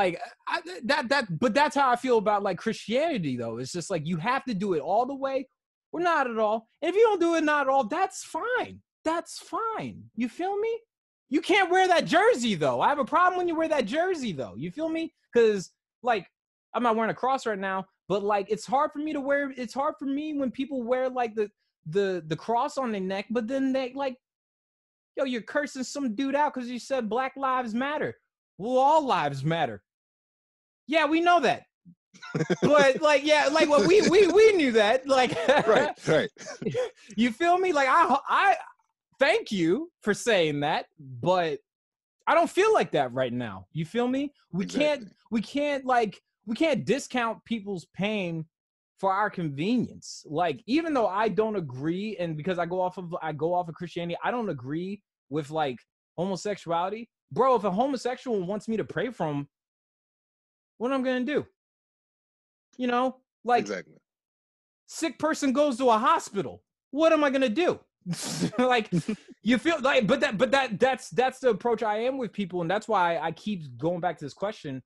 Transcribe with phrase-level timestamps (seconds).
[0.00, 3.58] like I, that that but that's how I feel about like Christianity though.
[3.58, 5.46] It's just like you have to do it all the way
[5.92, 6.68] or not at all.
[6.80, 8.80] And if you don't do it not at all, that's fine.
[9.04, 10.04] That's fine.
[10.16, 10.78] You feel me?
[11.28, 12.80] You can't wear that jersey though.
[12.80, 14.54] I have a problem when you wear that jersey though.
[14.56, 15.12] You feel me?
[15.36, 15.70] Cuz
[16.02, 16.26] like
[16.72, 19.52] I'm not wearing a cross right now, but like it's hard for me to wear
[19.54, 21.50] it's hard for me when people wear like the
[21.84, 24.16] the the cross on their neck, but then they like
[25.16, 28.16] yo, you're cursing some dude out because you said Black Lives Matter.
[28.60, 29.82] Well, all lives matter.
[30.90, 31.62] Yeah, we know that.
[32.62, 35.06] but like, yeah, like what well, we we we knew that.
[35.06, 35.36] Like,
[35.68, 36.30] right, right.
[37.16, 37.72] you feel me?
[37.72, 38.56] Like, I I
[39.20, 41.60] thank you for saying that, but
[42.26, 43.66] I don't feel like that right now.
[43.72, 44.32] You feel me?
[44.52, 44.84] We exactly.
[44.84, 48.44] can't we can't like we can't discount people's pain
[48.98, 50.24] for our convenience.
[50.28, 53.68] Like even though I don't agree and because I go off of I go off
[53.68, 55.78] of Christianity, I don't agree with like
[56.18, 57.08] homosexuality.
[57.30, 59.46] Bro, if a homosexual wants me to pray for him,
[60.80, 61.46] what am I going to do?
[62.78, 63.96] You know, like exactly.
[64.86, 66.62] sick person goes to a hospital.
[66.90, 67.80] What am I going to do?
[68.58, 68.90] like
[69.42, 72.62] you feel like but that but that that's that's the approach I am with people
[72.62, 74.82] and that's why I keep going back to this question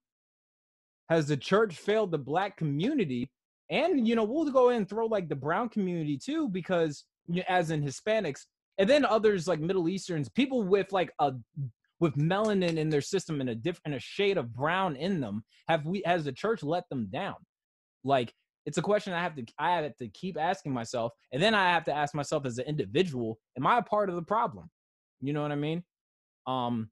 [1.09, 3.31] has the church failed the black community
[3.71, 7.05] and you know we'll go in and throw like the brown community too because
[7.49, 8.47] as in hispanics
[8.79, 11.33] and then others like middle easterns people with like a
[12.01, 15.87] with melanin in their system and a different a shade of brown in them have
[15.87, 17.37] we has the church let them down
[18.05, 18.33] like
[18.67, 21.71] it's a question i have to i have to keep asking myself and then i
[21.71, 24.69] have to ask myself as an individual am i a part of the problem
[25.21, 25.83] you know what i mean
[26.47, 26.91] um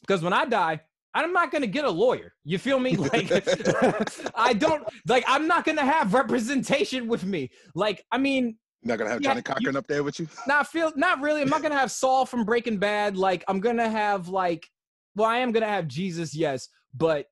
[0.00, 0.80] because when i die
[1.14, 2.34] I'm not gonna get a lawyer.
[2.44, 2.96] You feel me?
[2.96, 3.32] Like
[4.34, 7.50] I don't like I'm not gonna have representation with me.
[7.74, 10.26] Like, I mean Not gonna have yeah, Johnnie Cochran you, up there with you?
[10.46, 11.42] Not feel not really.
[11.42, 13.16] I'm not gonna have Saul from Breaking Bad.
[13.16, 14.66] Like, I'm gonna have like
[15.14, 17.26] well, I am gonna have Jesus, yes, but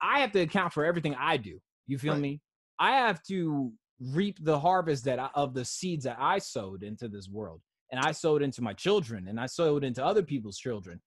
[0.00, 1.58] I have to account for everything I do.
[1.86, 2.22] You feel right.
[2.22, 2.40] me?
[2.78, 7.08] I have to reap the harvest that I, of the seeds that I sowed into
[7.08, 7.60] this world.
[7.90, 11.00] And I sowed into my children and I sowed into other people's children.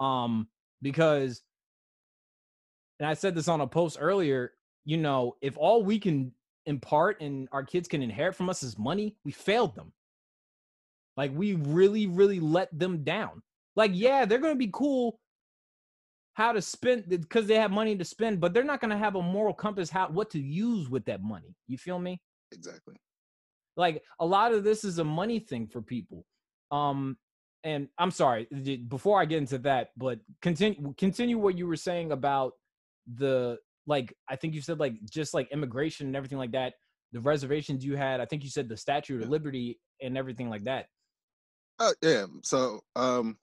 [0.00, 0.48] Um,
[0.82, 1.42] because
[3.00, 4.52] and I said this on a post earlier,
[4.84, 6.32] you know, if all we can
[6.66, 9.92] impart and our kids can inherit from us is money, we failed them.
[11.16, 13.42] Like we really, really let them down.
[13.74, 15.18] Like, yeah, they're gonna be cool
[16.34, 19.22] how to spend because they have money to spend, but they're not gonna have a
[19.22, 21.54] moral compass how what to use with that money.
[21.66, 22.20] You feel me?
[22.52, 22.96] Exactly.
[23.76, 26.24] Like a lot of this is a money thing for people.
[26.70, 27.16] Um,
[27.64, 28.46] and I'm sorry
[28.88, 32.52] before I get into that, but continue continue what you were saying about
[33.14, 36.74] the like I think you said like just like immigration and everything like that,
[37.12, 38.20] the reservations you had.
[38.20, 40.86] I think you said the Statue of Liberty and everything like that.
[41.78, 42.26] Oh uh, yeah.
[42.42, 43.36] So um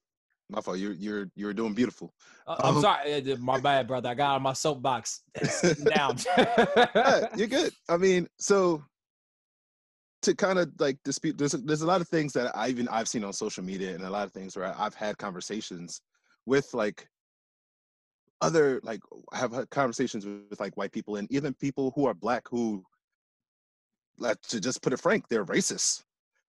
[0.50, 0.78] my fault.
[0.78, 2.14] You're you're you're doing beautiful.
[2.48, 3.36] Uh, I'm um, sorry.
[3.40, 4.10] My bad, brother.
[4.10, 5.22] I got on my soapbox
[5.96, 6.18] down.
[6.38, 7.74] yeah, you're good.
[7.90, 8.84] I mean, so
[10.24, 12.88] to kind of like dispute, there's a, there's a lot of things that I even
[12.88, 16.02] I've seen on social media and a lot of things where I've had conversations
[16.46, 17.08] with like
[18.44, 19.00] other like
[19.34, 22.84] have had conversations with, with like white people and even people who are black who
[24.20, 26.04] like to just put it frank they're racist.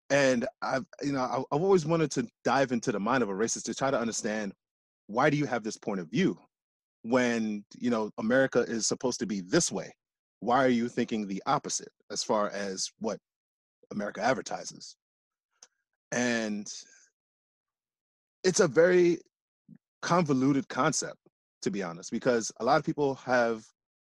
[0.10, 3.64] And i've you know i've always wanted to dive into the mind of a racist
[3.66, 4.52] to try to understand
[5.08, 6.38] why do you have this point of view
[7.04, 9.94] when you know america is supposed to be this way?
[10.40, 13.20] Why are you thinking the opposite as far as what
[13.92, 14.96] america advertises?
[16.12, 16.68] And
[18.44, 19.20] it's a very
[20.02, 21.18] convoluted concept
[21.64, 23.66] to be honest, because a lot of people have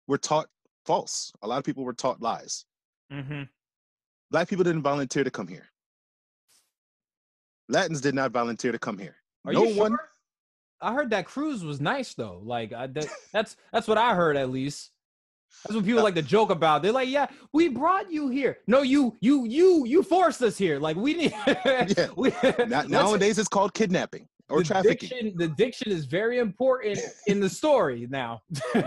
[0.07, 0.47] were taught
[0.85, 1.31] false.
[1.41, 2.65] A lot of people were taught lies.
[3.11, 3.43] Mm-hmm.
[4.31, 5.69] Black people didn't volunteer to come here.
[7.69, 9.15] Latins did not volunteer to come here.
[9.45, 9.91] Are no one.
[9.91, 10.09] Sure?
[10.81, 12.41] I heard that cruise was nice though.
[12.43, 14.91] Like I, that, that's that's what I heard at least.
[15.63, 16.81] That's what people like to joke about.
[16.81, 18.57] They're like, "Yeah, we brought you here.
[18.67, 20.79] No, you, you, you, you forced us here.
[20.79, 22.07] Like we need." yeah.
[22.17, 22.33] we,
[22.67, 25.09] nowadays, it's called kidnapping or the trafficking.
[25.09, 28.41] Diction, the diction is very important in the story now.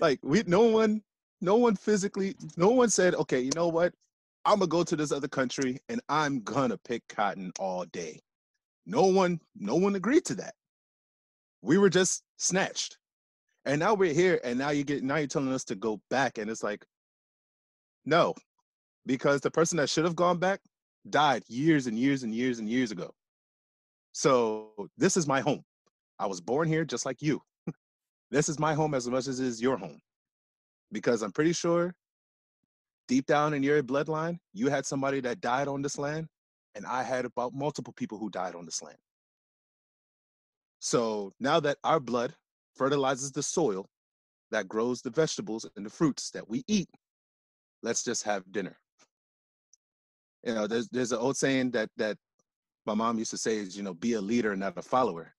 [0.00, 1.02] like we, no one,
[1.40, 3.92] no one physically, no one said, "Okay, you know what?
[4.44, 8.20] I'm gonna go to this other country and I'm gonna pick cotton all day."
[8.86, 10.54] No one, no one agreed to that.
[11.60, 12.98] We were just snatched,
[13.64, 16.38] and now we're here, and now you get, now you're telling us to go back,
[16.38, 16.84] and it's like,
[18.04, 18.34] no,
[19.06, 20.60] because the person that should have gone back
[21.10, 23.12] died years and years and years and years ago.
[24.16, 25.62] So this is my home.
[26.18, 27.42] I was born here just like you.
[28.30, 30.00] this is my home as much as it is your home.
[30.90, 31.94] Because I'm pretty sure
[33.08, 36.28] deep down in your bloodline, you had somebody that died on this land,
[36.74, 38.96] and I had about multiple people who died on this land.
[40.78, 42.34] So now that our blood
[42.74, 43.84] fertilizes the soil
[44.50, 46.88] that grows the vegetables and the fruits that we eat.
[47.82, 48.78] Let's just have dinner.
[50.42, 52.16] You know, there's there's an old saying that that
[52.86, 55.34] my mom used to say is, you know, be a leader, not a follower.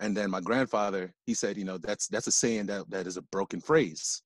[0.00, 3.16] And then my grandfather, he said, you know, that's that's a saying that that is
[3.16, 4.22] a broken phrase.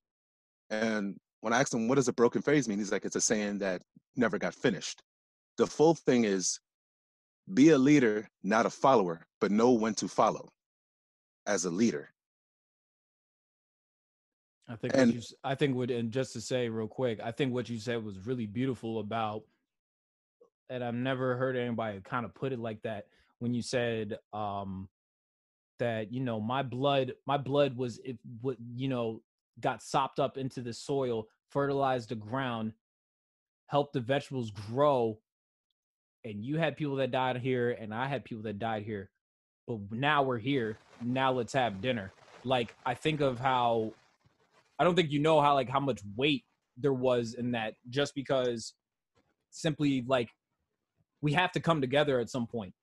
[0.70, 2.78] And when I asked him, what does a broken phrase mean?
[2.78, 3.82] He's like, it's a saying that
[4.16, 5.02] never got finished.
[5.58, 6.58] The full thing is
[7.52, 10.48] be a leader, not a follower, but know when to follow
[11.46, 12.10] as a leader.
[14.66, 17.30] I think and, what you, I think what and just to say real quick, I
[17.30, 19.42] think what you said was really beautiful about
[20.70, 23.06] and I've never heard anybody kind of put it like that
[23.38, 24.88] when you said um
[25.78, 29.20] that you know my blood my blood was it what you know
[29.60, 32.72] got sopped up into the soil fertilized the ground
[33.66, 35.18] helped the vegetables grow
[36.24, 39.10] and you had people that died here and i had people that died here
[39.66, 42.12] but now we're here now let's have dinner.
[42.44, 43.92] Like i think of how
[44.78, 46.44] i don't think you know how like how much weight
[46.76, 48.74] there was in that just because
[49.50, 50.28] simply like
[51.24, 52.74] we have to come together at some point.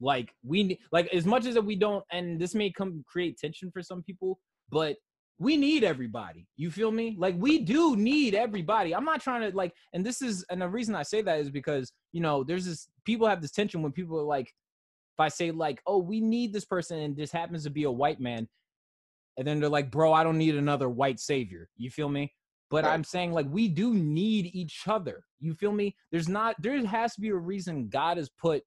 [0.00, 3.70] Like we like as much as that we don't and this may come create tension
[3.70, 4.96] for some people but
[5.38, 6.46] we need everybody.
[6.56, 7.16] You feel me?
[7.18, 8.94] Like we do need everybody.
[8.94, 11.50] I'm not trying to like and this is and the reason i say that is
[11.50, 15.28] because you know there's this people have this tension when people are like if i
[15.28, 18.48] say like oh we need this person and this happens to be a white man
[19.36, 21.68] and then they're like bro i don't need another white savior.
[21.76, 22.32] You feel me
[22.70, 22.92] but right.
[22.92, 25.24] i'm saying like we do need each other.
[25.38, 25.96] You feel me?
[26.10, 28.62] There's not there has to be a reason god has put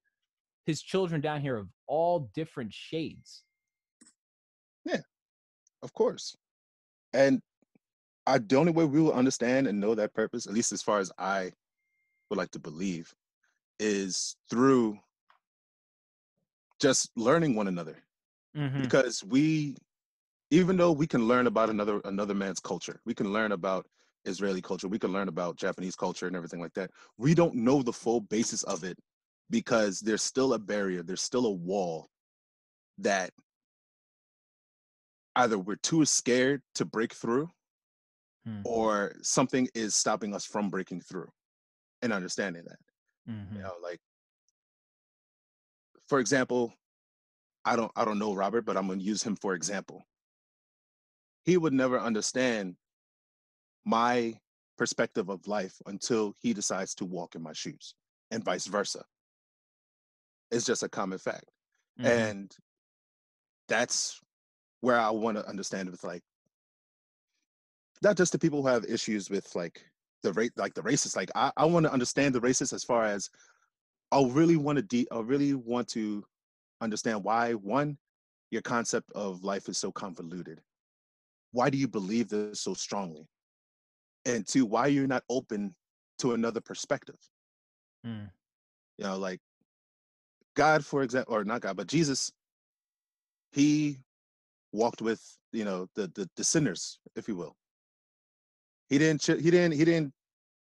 [0.65, 3.43] his children down here of all different shades.
[4.85, 5.01] Yeah
[5.81, 6.35] of course.
[7.13, 7.41] And
[8.25, 10.99] I, the only way we will understand and know that purpose at least as far
[10.99, 11.51] as i
[12.29, 13.13] would like to believe
[13.79, 14.97] is through
[16.79, 17.97] just learning one another.
[18.55, 18.83] Mm-hmm.
[18.83, 19.75] because we
[20.53, 23.85] even though we can learn about another another man's culture we can learn about
[24.25, 27.81] israeli culture we can learn about japanese culture and everything like that we don't know
[27.81, 28.97] the full basis of it
[29.49, 32.07] because there's still a barrier there's still a wall
[32.99, 33.31] that
[35.37, 37.49] either we're too scared to break through
[38.45, 38.61] hmm.
[38.63, 41.27] or something is stopping us from breaking through
[42.03, 43.55] and understanding that mm-hmm.
[43.55, 43.99] you know like
[46.07, 46.71] for example
[47.65, 50.05] i don't i don't know robert but i'm going to use him for example
[51.43, 52.75] he would never understand
[53.85, 54.37] my
[54.77, 57.95] perspective of life until he decides to walk in my shoes
[58.31, 59.03] and vice versa
[60.51, 61.51] it's just a common fact
[61.99, 62.09] mm-hmm.
[62.09, 62.55] and
[63.67, 64.19] that's
[64.81, 66.23] where i want to understand with like
[68.01, 69.81] not just the people who have issues with like
[70.23, 73.05] the rate like the racist like i, I want to understand the racist as far
[73.05, 73.29] as
[74.11, 76.23] i really want to de- i really want to
[76.81, 77.97] understand why one
[78.49, 80.61] your concept of life is so convoluted
[81.53, 83.25] why do you believe this so strongly?
[84.25, 85.73] And two, why are you not open
[86.19, 87.17] to another perspective?
[88.05, 88.29] Mm.
[88.97, 89.39] You know, like
[90.55, 92.31] God, for example, or not God, but Jesus,
[93.51, 93.99] he
[94.71, 97.55] walked with you know the, the the sinners, if you will.
[98.89, 100.13] He didn't he didn't he didn't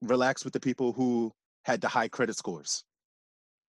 [0.01, 1.34] relax with the people who
[1.66, 2.84] had the high credit scores.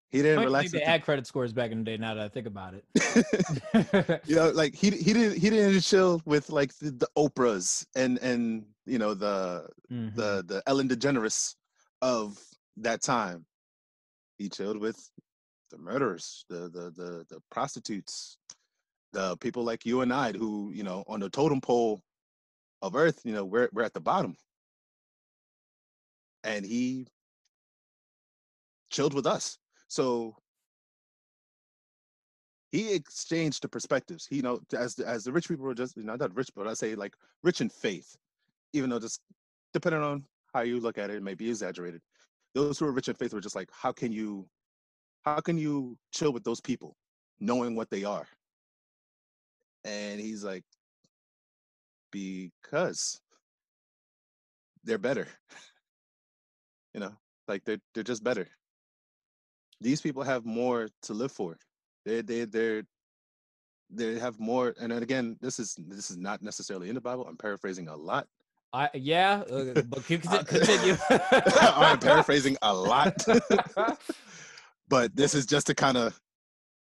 [0.09, 0.71] He didn't relax.
[0.71, 1.97] They had credit scores back in the day.
[1.97, 6.21] Now that I think about it, you know, like he he didn't he didn't chill
[6.25, 10.15] with like the, the Oprahs and and you know the mm-hmm.
[10.15, 11.55] the the Ellen DeGeneres
[12.01, 12.39] of
[12.77, 13.45] that time.
[14.39, 14.97] He chilled with
[15.69, 18.37] the murderers, the the the the prostitutes,
[19.13, 22.01] the people like you and I who you know on the totem pole
[22.81, 24.35] of Earth, you know, we're we're at the bottom.
[26.43, 27.07] And he
[28.89, 29.59] chilled with us
[29.89, 30.35] so
[32.71, 34.27] he exchanged the perspectives.
[34.27, 36.95] He, you know, as as the rich people were just, not rich, but I say
[36.95, 38.15] like rich in faith,
[38.71, 39.21] even though just
[39.73, 42.01] depending on how you look at it, it may be exaggerated.
[42.53, 44.47] Those who are rich in faith were just like, how can you,
[45.23, 46.95] how can you chill with those people,
[47.39, 48.27] knowing what they are?
[49.83, 50.63] And he's like,
[52.11, 53.19] because
[54.83, 55.27] they're better.
[56.93, 57.13] you know,
[57.47, 58.47] like they're they're just better
[59.81, 61.57] these people have more to live for.
[62.05, 62.83] They they they
[63.89, 64.75] they have more.
[64.79, 67.25] And again, this is this is not necessarily in the Bible.
[67.27, 68.27] I'm paraphrasing a lot.
[68.71, 70.95] I yeah, uh, but continue.
[71.09, 73.25] I'm paraphrasing a lot,
[74.89, 76.19] but this is just to kind of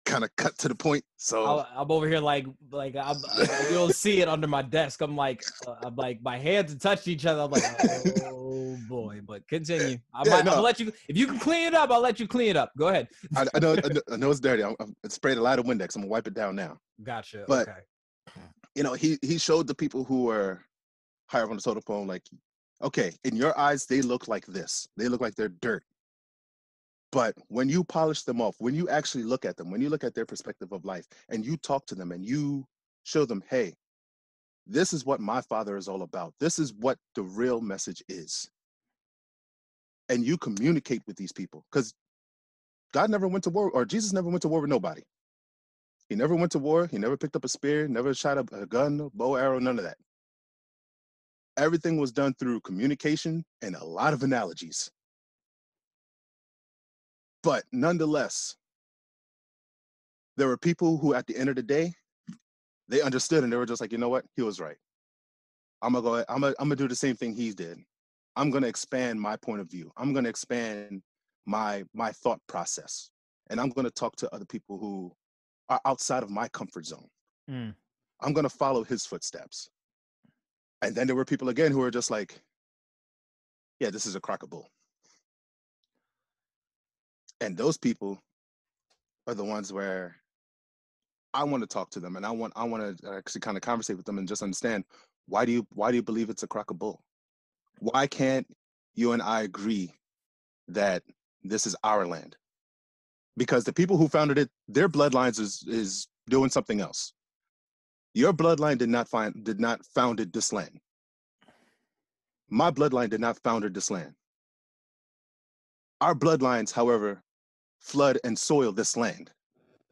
[0.04, 1.04] kind of cut to the point.
[1.16, 3.16] So i am over here like like I'm,
[3.70, 5.00] you'll see it under my desk.
[5.00, 7.42] I'm like uh, I'm like my hands touched each other.
[7.42, 7.64] I'm like
[8.24, 9.98] oh boy, but continue.
[10.14, 10.52] I yeah, might, no.
[10.52, 11.90] I'll let you if you can clean it up.
[11.90, 12.72] I'll let you clean it up.
[12.76, 13.08] Go ahead.
[13.36, 13.76] I, I, know,
[14.10, 14.62] I know it's dirty.
[14.62, 15.96] I'm, I'm sprayed a lot of Windex.
[15.96, 16.78] I'm gonna wipe it down now.
[17.02, 17.44] Gotcha.
[17.48, 18.40] But okay.
[18.74, 20.60] you know, he he showed the people who were
[21.26, 22.22] higher up on the totem pole, like,
[22.82, 24.86] okay, in your eyes, they look like this.
[24.96, 25.82] They look like they're dirt.
[27.14, 30.02] But when you polish them off, when you actually look at them, when you look
[30.02, 32.66] at their perspective of life and you talk to them and you
[33.04, 33.74] show them, hey,
[34.66, 36.34] this is what my father is all about.
[36.40, 38.50] This is what the real message is.
[40.08, 41.94] And you communicate with these people because
[42.92, 45.02] God never went to war, or Jesus never went to war with nobody.
[46.08, 46.88] He never went to war.
[46.88, 49.84] He never picked up a spear, never shot a, a gun, bow, arrow, none of
[49.84, 49.98] that.
[51.56, 54.90] Everything was done through communication and a lot of analogies.
[57.44, 58.56] But nonetheless,
[60.36, 61.92] there were people who, at the end of the day,
[62.88, 64.24] they understood and they were just like, you know what?
[64.34, 64.76] He was right.
[65.82, 66.24] I'm gonna go.
[66.28, 66.54] I'm gonna.
[66.58, 67.78] I'm gonna do the same thing he did.
[68.36, 69.92] I'm gonna expand my point of view.
[69.98, 71.02] I'm gonna expand
[71.44, 73.10] my my thought process,
[73.50, 75.12] and I'm gonna talk to other people who
[75.68, 77.06] are outside of my comfort zone.
[77.50, 77.74] Mm.
[78.22, 79.68] I'm gonna follow his footsteps.
[80.80, 82.40] And then there were people again who were just like,
[83.80, 84.70] yeah, this is a crock of bull.
[87.40, 88.18] And those people
[89.26, 90.16] are the ones where
[91.34, 93.62] I want to talk to them and I want I want to actually kind of
[93.62, 94.84] conversate with them and just understand
[95.26, 97.00] why do you why do you believe it's a crock of bull?
[97.80, 98.46] Why can't
[98.94, 99.92] you and I agree
[100.68, 101.02] that
[101.42, 102.36] this is our land?
[103.36, 107.12] Because the people who founded it, their bloodlines is is doing something else.
[108.14, 110.80] Your bloodline did not find did not founded this land.
[112.48, 114.14] My bloodline did not founded this land.
[116.04, 117.22] Our bloodlines, however,
[117.80, 119.30] flood and soil this land.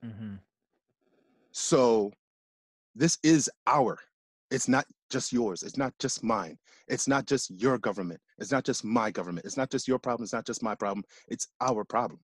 [0.04, 0.34] Mm-hmm.
[1.52, 2.12] So
[2.94, 3.98] this is our.
[4.50, 5.62] It's not just yours.
[5.62, 6.58] It's not just mine.
[6.86, 8.20] It's not just your government.
[8.36, 9.46] It's not just my government.
[9.46, 10.24] It's not just your problem.
[10.24, 11.02] It's not just my problem.
[11.28, 12.20] It's our problem.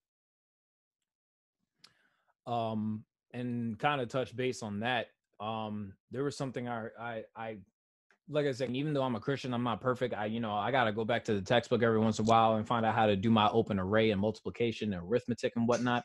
[2.47, 5.07] Um, and kind of touch base on that.
[5.41, 7.57] Um, there was something I I I
[8.31, 10.15] like I said, even though I'm a Christian, I'm not perfect.
[10.15, 12.55] I, you know, I gotta go back to the textbook every once in a while
[12.55, 16.05] and find out how to do my open array and multiplication and arithmetic and whatnot.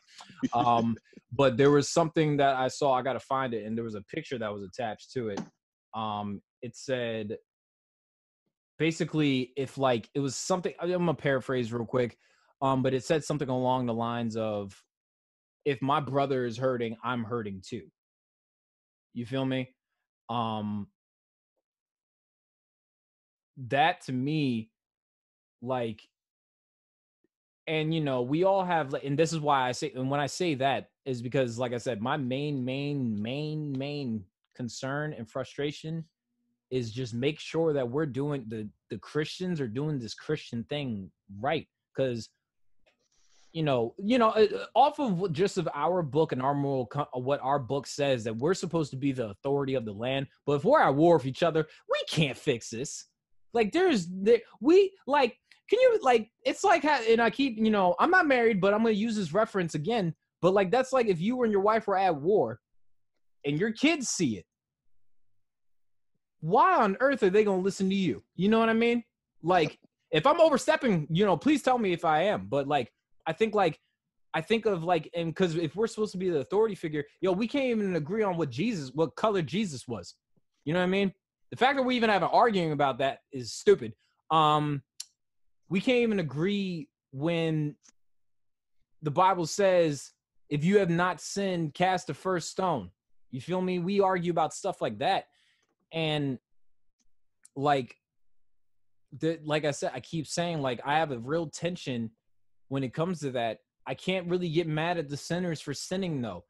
[0.54, 0.96] Um,
[1.32, 2.92] but there was something that I saw.
[2.92, 5.40] I gotta find it, and there was a picture that was attached to it.
[5.94, 7.36] Um, it said,
[8.78, 10.72] basically, if like it was something.
[10.80, 12.16] I'm gonna paraphrase real quick.
[12.62, 14.82] Um, but it said something along the lines of,
[15.66, 17.90] "If my brother is hurting, I'm hurting too."
[19.12, 19.74] You feel me?
[20.30, 20.88] Um,
[23.56, 24.70] that to me
[25.62, 26.02] like
[27.66, 30.26] and you know we all have and this is why i say and when i
[30.26, 36.04] say that is because like i said my main main main main concern and frustration
[36.70, 41.10] is just make sure that we're doing the the christians are doing this christian thing
[41.40, 42.28] right because
[43.52, 46.90] you know you know uh, uh, off of just of our book and our moral
[47.14, 50.54] what our book says that we're supposed to be the authority of the land but
[50.54, 53.06] if we're at war with each other we can't fix this
[53.54, 55.38] like there's there, we like
[55.70, 58.80] can you like it's like and I keep you know I'm not married but I'm
[58.82, 61.96] gonna use this reference again but like that's like if you and your wife were
[61.96, 62.60] at war
[63.44, 64.44] and your kids see it
[66.40, 68.22] why on earth are they gonna listen to you?
[68.36, 69.02] You know what I mean?
[69.42, 69.78] Like
[70.10, 72.92] if I'm overstepping you know please tell me if I am but like
[73.26, 73.78] I think like
[74.34, 77.32] I think of like and because if we're supposed to be the authority figure yo
[77.32, 80.14] we can't even agree on what Jesus what color Jesus was.
[80.64, 81.12] You know what I mean
[81.50, 83.94] the fact that we even have an arguing about that is stupid.
[84.30, 84.82] Um,
[85.68, 87.76] we can't even agree when
[89.02, 90.12] the Bible says,
[90.48, 92.90] if you have not sinned, cast the first stone.
[93.30, 93.78] You feel me?
[93.78, 95.24] We argue about stuff like that.
[95.92, 96.38] And
[97.56, 97.96] like
[99.18, 102.10] the, like I said, I keep saying like I have a real tension
[102.68, 103.58] when it comes to that.
[103.86, 106.44] I can't really get mad at the sinners for sinning though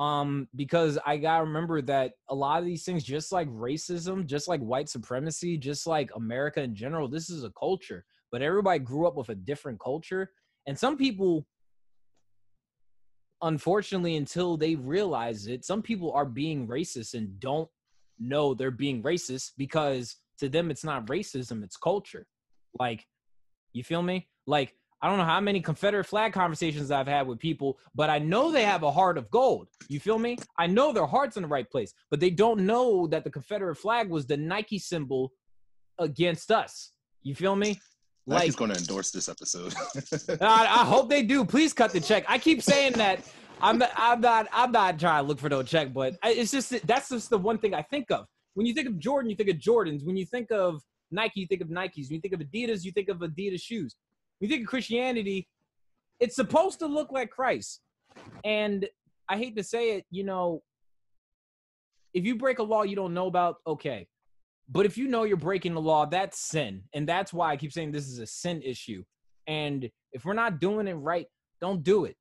[0.00, 4.48] um because i gotta remember that a lot of these things just like racism just
[4.48, 9.06] like white supremacy just like america in general this is a culture but everybody grew
[9.06, 10.30] up with a different culture.
[10.66, 11.46] And some people
[13.42, 17.70] unfortunately until they realize it some people are being racist and don't
[18.18, 22.26] know they're being racist because to them it's not racism it's culture.
[22.78, 23.06] Like
[23.72, 24.28] you feel me?
[24.46, 28.18] Like I don't know how many Confederate flag conversations I've had with people, but I
[28.18, 29.68] know they have a heart of gold.
[29.88, 30.36] You feel me?
[30.58, 33.76] I know their heart's in the right place, but they don't know that the Confederate
[33.76, 35.32] flag was the Nike symbol
[35.98, 36.92] against us.
[37.22, 37.80] You feel me?
[38.26, 39.74] Like, Nike's going to endorse this episode.
[40.42, 41.44] I, I, hope they do.
[41.46, 42.24] Please cut the check.
[42.28, 43.20] I keep saying that.
[43.62, 44.48] I'm not, I'm not.
[44.52, 47.58] I'm not trying to look for no check, but it's just that's just the one
[47.58, 48.26] thing I think of.
[48.54, 50.04] When you think of Jordan, you think of Jordans.
[50.04, 52.08] When you think of Nike, you think of Nikes.
[52.08, 53.96] When you think of Adidas, you think of Adidas shoes
[54.40, 55.48] you think of Christianity,
[56.18, 57.80] it's supposed to look like Christ.
[58.44, 58.88] And
[59.28, 60.62] I hate to say it, you know,
[62.12, 64.08] if you break a law you don't know about, okay.
[64.68, 66.82] But if you know you're breaking the law, that's sin.
[66.92, 69.04] And that's why I keep saying this is a sin issue.
[69.46, 71.26] And if we're not doing it right,
[71.60, 72.16] don't do it.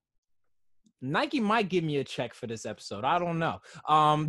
[1.02, 3.06] Nike might give me a check for this episode.
[3.06, 3.60] I don't know.
[3.88, 4.28] Um,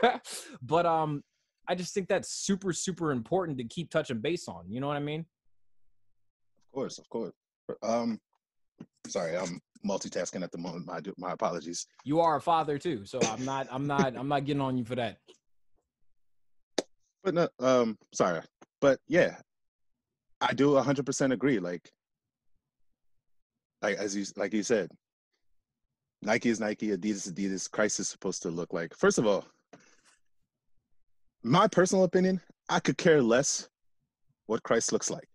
[0.62, 1.22] but um,
[1.68, 4.64] I just think that's super, super important to keep touching base on.
[4.68, 5.24] You know what I mean?
[6.72, 7.32] Of course, of course.
[7.82, 8.18] Um,
[9.06, 10.86] sorry, I'm multitasking at the moment.
[10.86, 11.86] My my apologies.
[12.02, 13.66] You are a father too, so I'm not.
[13.70, 14.16] I'm not.
[14.16, 15.18] I'm not getting on you for that.
[17.22, 18.40] But no, um, sorry,
[18.80, 19.36] but yeah,
[20.40, 21.60] I do 100% agree.
[21.60, 21.88] Like,
[23.82, 24.90] like as you like you said,
[26.22, 27.70] Nike is Nike, Adidas Adidas.
[27.70, 28.96] Christ is supposed to look like.
[28.96, 29.44] First of all,
[31.42, 33.68] my personal opinion, I could care less
[34.46, 35.28] what Christ looks like.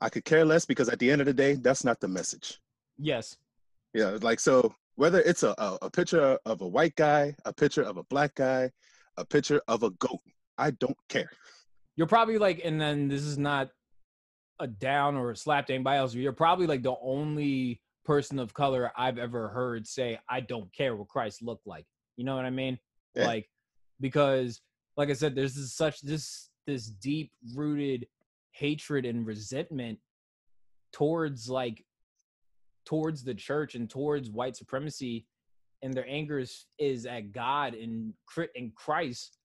[0.00, 2.60] I could care less because at the end of the day, that's not the message.
[2.98, 3.36] Yes.
[3.92, 7.82] Yeah, like so whether it's a, a, a picture of a white guy, a picture
[7.82, 8.70] of a black guy,
[9.16, 10.20] a picture of a goat,
[10.58, 11.30] I don't care.
[11.96, 13.70] You're probably like, and then this is not
[14.60, 16.14] a down or a slap to anybody else.
[16.14, 20.94] You're probably like the only person of color I've ever heard say, I don't care
[20.94, 21.86] what Christ looked like.
[22.16, 22.78] You know what I mean?
[23.14, 23.26] Yeah.
[23.26, 23.48] Like,
[24.00, 24.60] because
[24.96, 28.06] like I said, there's this, such this this deep rooted
[28.54, 29.98] hatred and resentment
[30.92, 31.84] towards like
[32.86, 35.26] towards the church and towards white supremacy
[35.82, 38.12] and their anger is, is at God and
[38.54, 39.38] and Christ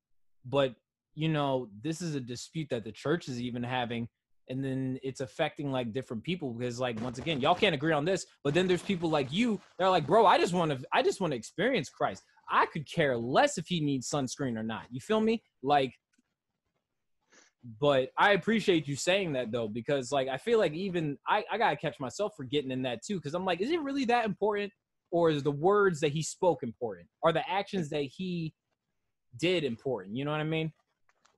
[0.46, 0.76] but
[1.16, 4.08] you know this is a dispute that the church is even having
[4.50, 8.06] and then it's affecting like different people because like once again y'all can't agree on
[8.06, 11.02] this but then there's people like you they're like bro i just want to i
[11.02, 12.24] just want to experience christ.
[12.50, 14.84] I could care less if he needs sunscreen or not.
[14.90, 15.44] You feel me?
[15.62, 15.94] Like
[17.82, 21.58] but i appreciate you saying that though because like i feel like even i, I
[21.58, 24.26] gotta catch myself for getting in that too because i'm like is it really that
[24.26, 24.72] important
[25.12, 28.54] or is the words that he spoke important are the actions that he
[29.38, 30.72] did important you know what i mean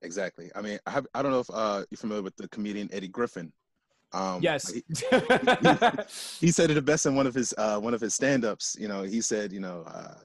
[0.02, 0.50] Exactly.
[0.54, 3.08] I mean, I, have, I don't know if uh, you're familiar with the comedian Eddie
[3.08, 3.52] Griffin.
[4.12, 4.70] Um, yes.
[4.70, 4.82] he,
[6.46, 8.76] he, said it the best in one of his uh, one of his stand-ups.
[8.78, 10.16] You know, he said, you know, uh,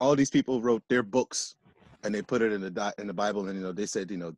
[0.00, 1.56] all these people wrote their books
[2.04, 4.16] and they put it in the in the Bible, and you know, they said, you
[4.16, 4.32] know,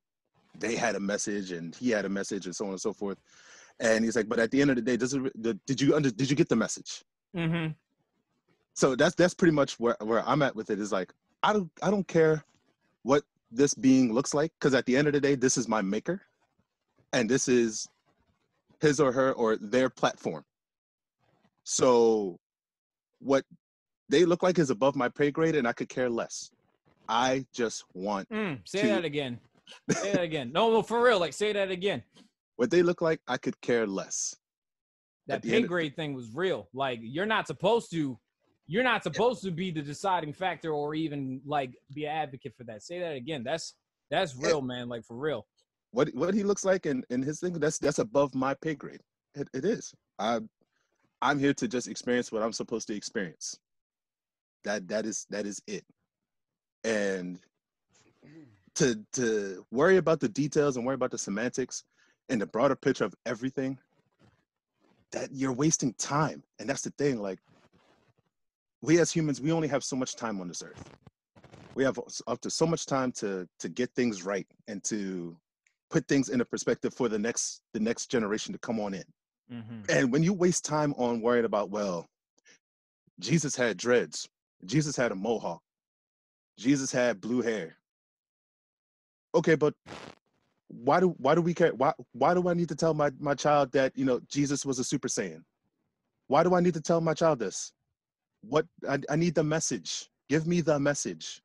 [0.58, 3.18] they had a message and he had a message and so on and so forth.
[3.80, 6.10] And he's like, but at the end of the day, does it, did you under,
[6.10, 7.02] did you get the message?
[7.36, 7.72] Mm-hmm.
[8.74, 10.80] So that's that's pretty much where where I'm at with it.
[10.80, 11.12] Is like
[11.44, 12.44] I don't I don't care
[13.02, 13.22] what
[13.54, 16.20] this being looks like because at the end of the day this is my maker
[17.12, 17.88] and this is
[18.80, 20.44] his or her or their platform
[21.62, 22.38] so
[23.20, 23.44] what
[24.08, 26.50] they look like is above my pay grade and i could care less
[27.08, 29.38] i just want mm, say to, that again
[29.90, 32.02] say that again no no for real like say that again
[32.56, 34.36] what they look like i could care less
[35.26, 38.18] that pay grade of, thing was real like you're not supposed to
[38.66, 42.64] you're not supposed to be the deciding factor or even like be an advocate for
[42.64, 42.82] that.
[42.82, 43.42] Say that again.
[43.44, 43.74] That's
[44.10, 44.88] that's real, man.
[44.88, 45.46] Like for real.
[45.90, 49.00] What what he looks like in, in his thing, that's that's above my pay grade.
[49.34, 49.94] It, it is.
[50.18, 50.40] I
[51.20, 53.58] I'm here to just experience what I'm supposed to experience.
[54.64, 55.84] That that is that is it.
[56.84, 57.40] And
[58.76, 61.84] to to worry about the details and worry about the semantics
[62.28, 63.78] and the broader picture of everything,
[65.12, 66.42] that you're wasting time.
[66.58, 67.20] And that's the thing.
[67.20, 67.38] Like
[68.82, 70.82] we as humans, we only have so much time on this earth.
[71.74, 75.36] We have up to so much time to to get things right and to
[75.90, 79.04] put things into perspective for the next the next generation to come on in.
[79.52, 79.80] Mm-hmm.
[79.88, 82.06] And when you waste time on worrying about, well,
[83.20, 84.28] Jesus had dreads,
[84.64, 85.60] Jesus had a mohawk,
[86.58, 87.76] Jesus had blue hair.
[89.34, 89.74] Okay, but
[90.68, 91.74] why do why do we care?
[91.74, 94.78] Why why do I need to tell my, my child that you know Jesus was
[94.78, 95.42] a super saiyan?
[96.28, 97.72] Why do I need to tell my child this?
[98.48, 100.08] what I, I need the message.
[100.28, 101.40] Give me the message.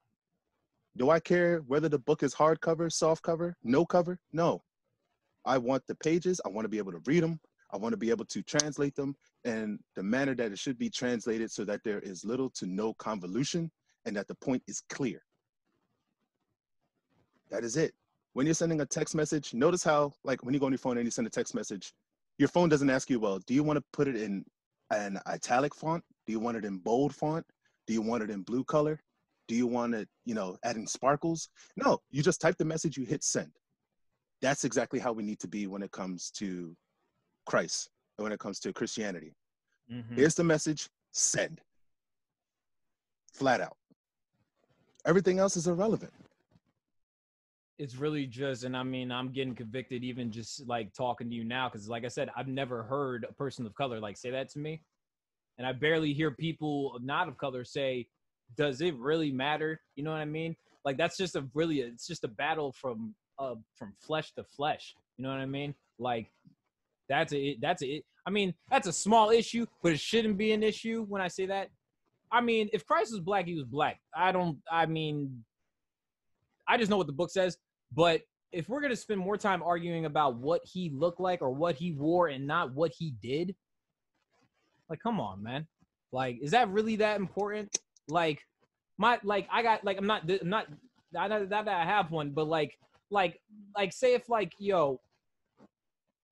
[0.97, 4.19] Do I care whether the book is hardcover, soft cover, no cover?
[4.34, 4.63] No.
[5.45, 6.41] I want the pages.
[6.45, 7.39] I want to be able to read them.
[7.71, 10.89] I want to be able to translate them in the manner that it should be
[10.89, 13.71] translated so that there is little to no convolution
[14.06, 15.21] and that the point is clear.
[17.50, 17.94] That is it.
[18.34, 20.98] When you're sending a text message, notice how, like, when you go on your phone
[20.98, 21.94] and you send a text message,
[22.38, 24.46] your phone doesn't ask you, well, do you want to put it in
[24.92, 26.04] an italic font?
[26.26, 27.46] Do you want it in bold font?
[27.88, 29.00] Do you want it in blue color?
[29.48, 31.50] Do you want it, you know, adding sparkles?
[31.76, 33.52] No, you just type the message, you hit send.
[34.42, 36.76] That's exactly how we need to be when it comes to
[37.46, 39.34] Christ and when it comes to Christianity.
[39.92, 40.16] Mm-hmm.
[40.16, 41.62] Here's the message, send.
[43.34, 43.76] Flat out.
[45.06, 46.14] Everything else is irrelevant
[47.80, 51.44] it's really just and i mean i'm getting convicted even just like talking to you
[51.44, 54.50] now because like i said i've never heard a person of color like say that
[54.50, 54.82] to me
[55.58, 58.06] and i barely hear people not of color say
[58.58, 62.08] does it really matter you know what i mean Like that's just a really it's
[62.08, 64.96] just a battle from uh from flesh to flesh.
[65.18, 65.74] You know what I mean?
[65.98, 66.30] Like
[67.08, 70.62] that's it that's it i mean that's a small issue, but it shouldn't be an
[70.63, 71.70] issue when I say that.
[72.32, 74.00] I mean, if Christ was black, he was black.
[74.15, 74.60] I don't.
[74.72, 75.44] I mean,
[76.68, 77.58] I just know what the book says.
[77.93, 78.21] But
[78.52, 81.91] if we're gonna spend more time arguing about what he looked like or what he
[81.91, 83.56] wore and not what he did,
[84.89, 85.67] like, come on, man.
[86.12, 87.75] Like, is that really that important?
[88.08, 88.41] Like,
[88.97, 90.67] my like, I got like, I'm not, I'm not,
[91.13, 92.78] not that I have one, but like,
[93.12, 93.39] like,
[93.75, 94.99] like, say if like, yo,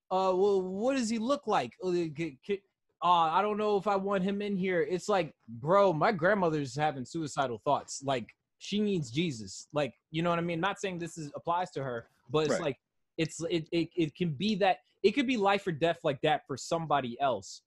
[0.09, 1.73] uh, well, what does he look like?
[1.83, 4.81] Uh, I don't know if I want him in here.
[4.81, 8.01] It's like, bro, my grandmother's having suicidal thoughts.
[8.03, 8.27] Like,
[8.59, 9.67] she needs Jesus.
[9.73, 10.59] Like, you know what I mean?
[10.59, 12.61] not saying this is applies to her, but it's right.
[12.61, 12.77] like,
[13.17, 16.45] it's it, it it can be that it could be life or death like that
[16.47, 17.61] for somebody else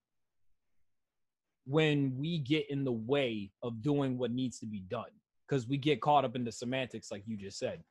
[1.67, 5.11] when we get in the way of doing what needs to be done
[5.47, 7.83] because we get caught up in the semantics like you just said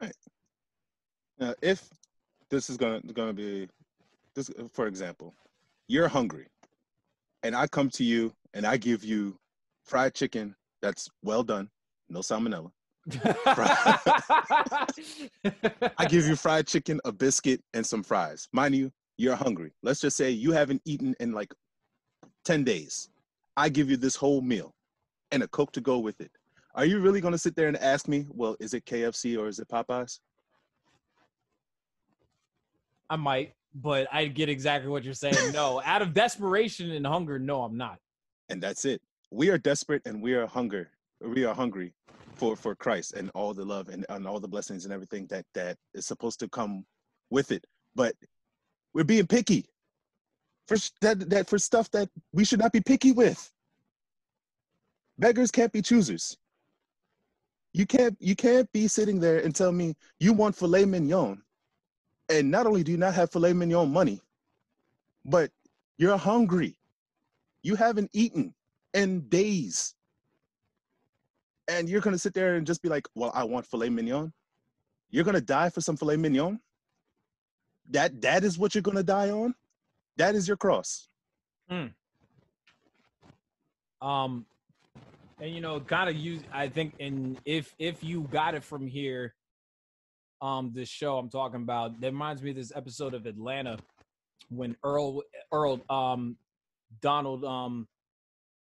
[0.00, 0.12] right
[1.38, 1.88] now if
[2.50, 3.68] this is gonna gonna be
[4.34, 5.34] this for example
[5.88, 6.46] you're hungry
[7.42, 9.36] and i come to you and i give you
[9.84, 11.68] fried chicken that's well done
[12.08, 12.70] no salmonella
[15.96, 18.48] I give you fried chicken, a biscuit, and some fries.
[18.52, 19.70] Mind you, you're hungry.
[19.84, 21.54] Let's just say you haven't eaten in like
[22.46, 23.08] 10 days.
[23.56, 24.74] I give you this whole meal
[25.30, 26.32] and a Coke to go with it.
[26.74, 29.46] Are you really going to sit there and ask me, well, is it KFC or
[29.46, 30.18] is it Popeyes?
[33.08, 35.52] I might but I get exactly what you're saying.
[35.52, 37.98] No, out of desperation and hunger, no, I'm not.
[38.48, 39.02] And that's it.
[39.30, 40.90] We are desperate and we are hunger.
[41.20, 41.94] We are hungry
[42.34, 45.46] for for Christ and all the love and, and all the blessings and everything that
[45.54, 46.84] that is supposed to come
[47.30, 47.66] with it.
[47.94, 48.14] But
[48.94, 49.66] we're being picky
[50.66, 53.50] for that that for stuff that we should not be picky with.
[55.18, 56.36] Beggars can't be choosers.
[57.72, 61.42] You can't you can't be sitting there and tell me you want filet mignon
[62.28, 64.20] and not only do you not have filet mignon money,
[65.24, 65.50] but
[65.98, 66.78] you're hungry.
[67.62, 68.54] You haven't eaten
[68.94, 69.95] in days.
[71.68, 74.32] And you're gonna sit there and just be like, well, I want filet mignon.
[75.10, 76.60] You're gonna die for some filet mignon?
[77.90, 79.54] That that is what you're gonna die on?
[80.16, 81.08] That is your cross.
[81.70, 81.92] Mm.
[84.00, 84.46] Um
[85.40, 89.34] and you know, gotta use I think and if if you got it from here,
[90.40, 92.00] um this show I'm talking about.
[92.00, 93.78] That reminds me of this episode of Atlanta
[94.48, 96.36] when Earl Earl um
[97.00, 97.88] Donald um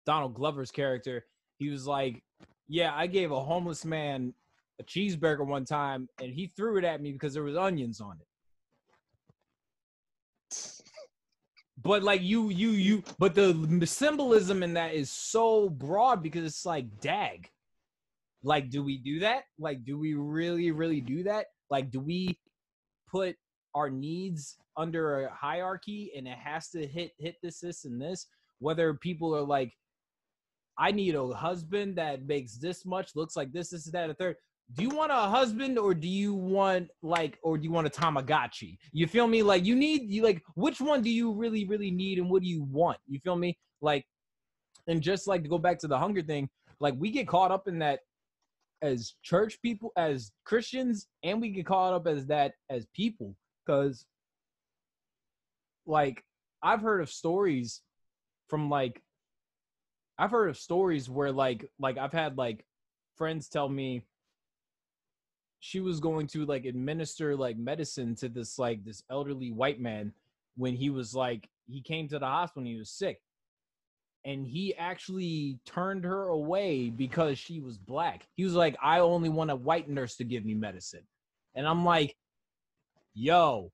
[0.06, 1.26] Donald Glover's character,
[1.58, 2.22] he was like,
[2.68, 4.34] "Yeah, I gave a homeless man
[4.80, 8.18] a cheeseburger one time and he threw it at me because there was onions on
[8.20, 8.28] it."
[11.82, 16.66] But like you you you but the symbolism in that is so broad because it's
[16.66, 17.50] like dag
[18.44, 19.44] like, do we do that?
[19.58, 21.46] Like, do we really, really do that?
[21.70, 22.38] Like, do we
[23.10, 23.36] put
[23.74, 28.28] our needs under a hierarchy and it has to hit hit this, this, and this?
[28.60, 29.74] Whether people are like,
[30.78, 34.14] I need a husband that makes this much, looks like this, this, is that, a
[34.14, 34.36] third.
[34.76, 37.90] Do you want a husband or do you want like or do you want a
[37.90, 38.78] Tamagotchi?
[38.92, 39.44] You feel me?
[39.44, 42.48] Like you need you like which one do you really, really need and what do
[42.48, 42.98] you want?
[43.06, 43.58] You feel me?
[43.82, 44.06] Like
[44.88, 47.68] and just like to go back to the hunger thing, like we get caught up
[47.68, 48.00] in that
[48.84, 53.36] as church people, as Christians, and we get caught up as that as people.
[53.66, 54.06] Because,
[55.86, 56.24] like,
[56.62, 57.82] I've heard of stories
[58.50, 59.02] from like,
[60.18, 62.66] I've heard of stories where like, like I've had like
[63.18, 64.04] friends tell me
[65.60, 70.14] she was going to like administer like medicine to this like this elderly white man
[70.58, 73.22] when he was like he came to the hospital when he was sick
[74.26, 78.26] and he actually turned her away because she was black.
[78.36, 81.04] He was like, I only want a white nurse to give me medicine.
[81.56, 82.16] And I'm like,
[83.14, 83.72] yo,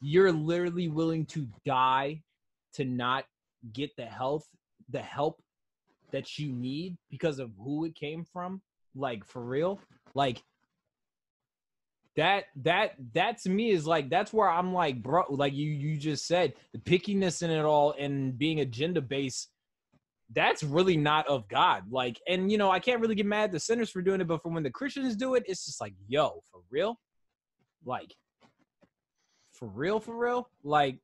[0.00, 2.22] you're literally willing to die
[2.74, 3.24] to not
[3.72, 4.46] get the health,
[4.88, 5.42] the help
[6.12, 8.60] that you need because of who it came from?
[8.94, 9.80] Like for real?
[10.14, 10.42] Like
[12.16, 15.96] that that that to me is like that's where I'm like, bro, like you you
[15.96, 19.50] just said, the pickiness in it all and being agenda based,
[20.32, 21.84] that's really not of God.
[21.90, 24.28] Like, and you know, I can't really get mad at the sinners for doing it,
[24.28, 26.98] but for when the Christians do it, it's just like, yo, for real?
[27.84, 28.14] Like,
[29.52, 30.48] for real, for real?
[30.62, 30.98] Like,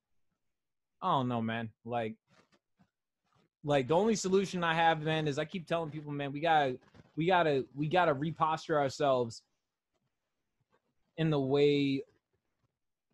[1.02, 1.70] I don't know, man.
[1.84, 2.14] Like,
[3.64, 6.78] like the only solution I have, man, is I keep telling people, man, we gotta,
[7.16, 9.42] we gotta, we gotta reposture ourselves
[11.16, 12.02] in the way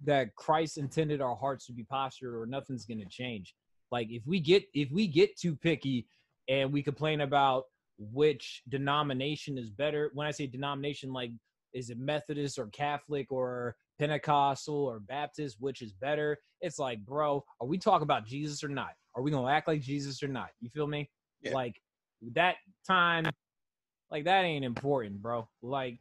[0.05, 3.55] that Christ intended our hearts to be postured or nothing's to change.
[3.91, 6.07] Like if we get if we get too picky
[6.49, 7.65] and we complain about
[7.99, 10.11] which denomination is better.
[10.15, 11.31] When I say denomination, like
[11.73, 16.39] is it Methodist or Catholic or Pentecostal or Baptist, which is better?
[16.61, 18.91] It's like, bro, are we talking about Jesus or not?
[19.17, 20.51] Are we gonna act like Jesus or not?
[20.61, 21.11] You feel me?
[21.41, 21.55] Yeah.
[21.55, 21.81] Like
[22.35, 23.27] that time,
[24.11, 25.49] like that ain't important, bro.
[25.63, 25.99] Like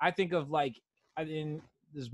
[0.00, 0.80] I think of like
[1.16, 1.62] I in
[1.94, 2.10] this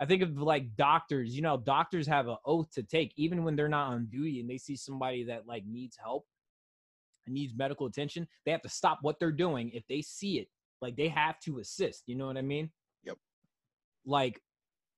[0.00, 3.56] I think of like doctors, you know, doctors have an oath to take even when
[3.56, 6.24] they're not on duty and they see somebody that like needs help
[7.26, 10.48] and needs medical attention, they have to stop what they're doing if they see it.
[10.80, 12.70] Like they have to assist, you know what I mean?
[13.02, 13.16] Yep.
[14.06, 14.40] Like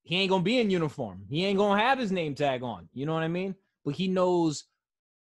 [0.02, 1.24] he ain't going to be in uniform.
[1.30, 3.54] He ain't going to have his name tag on, you know what I mean?
[3.84, 4.64] But he knows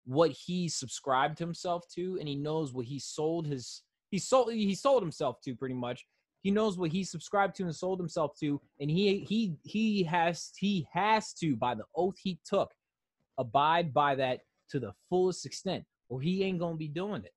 [0.05, 4.75] what he subscribed himself to and he knows what he sold his he sold he
[4.75, 6.05] sold himself to pretty much
[6.43, 10.51] he knows what he subscribed to and sold himself to, and he he he has
[10.57, 12.73] he has to by the oath he took
[13.39, 17.33] abide by that to the fullest extent, or he ain't gonna be doing it.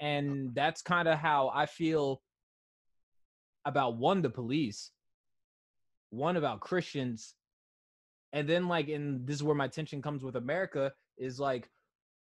[0.00, 2.20] And that's kind of how I feel
[3.64, 4.90] about one the police,
[6.10, 7.36] one about Christians,
[8.34, 11.70] and then like, and this is where my tension comes with America is like,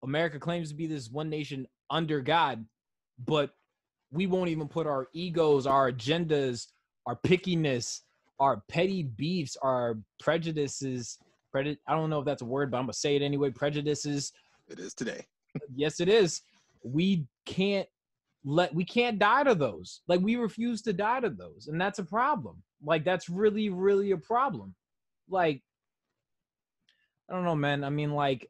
[0.03, 2.65] America claims to be this one nation under God,
[3.25, 3.51] but
[4.11, 6.67] we won't even put our egos, our agendas,
[7.05, 8.01] our pickiness,
[8.39, 11.17] our petty beefs, our prejudices.
[11.51, 13.49] Prejudice, I don't know if that's a word, but I'm gonna say it anyway.
[13.49, 14.31] Prejudices.
[14.69, 15.25] It is today.
[15.75, 16.41] yes, it is.
[16.83, 17.87] We can't
[18.45, 20.01] let we can't die to those.
[20.07, 22.63] Like we refuse to die to those, and that's a problem.
[22.81, 24.73] Like that's really, really a problem.
[25.29, 25.61] Like
[27.29, 27.83] I don't know, man.
[27.83, 28.49] I mean, like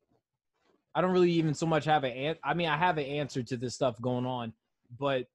[0.93, 2.35] I don't really even so much have an.
[2.43, 4.53] I mean, I have an answer to this stuff going on,
[4.99, 5.25] but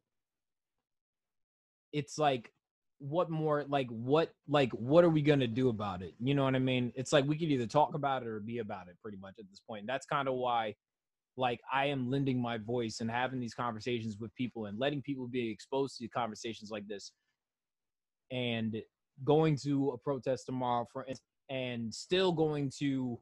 [1.92, 2.52] it's like
[2.98, 6.54] what more like what like what are we gonna do about it you know what
[6.54, 9.18] i mean it's like we could either talk about it or be about it pretty
[9.18, 9.80] much at this point.
[9.80, 10.72] and that's kind of why
[11.36, 15.26] like i am lending my voice and having these conversations with people and letting people
[15.26, 17.10] be exposed to conversations like this
[18.30, 18.80] and
[19.24, 21.04] going to a protest tomorrow for
[21.50, 23.18] and still going to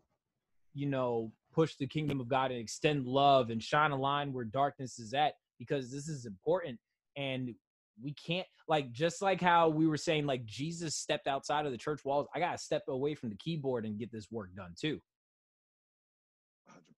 [0.74, 4.44] you know push the kingdom of god and extend love and shine a line where
[4.44, 6.78] darkness is at because this is important.
[7.16, 7.54] And
[8.02, 11.76] we can't like just like how we were saying like jesus stepped outside of the
[11.76, 14.98] church walls i gotta step away from the keyboard and get this work done too.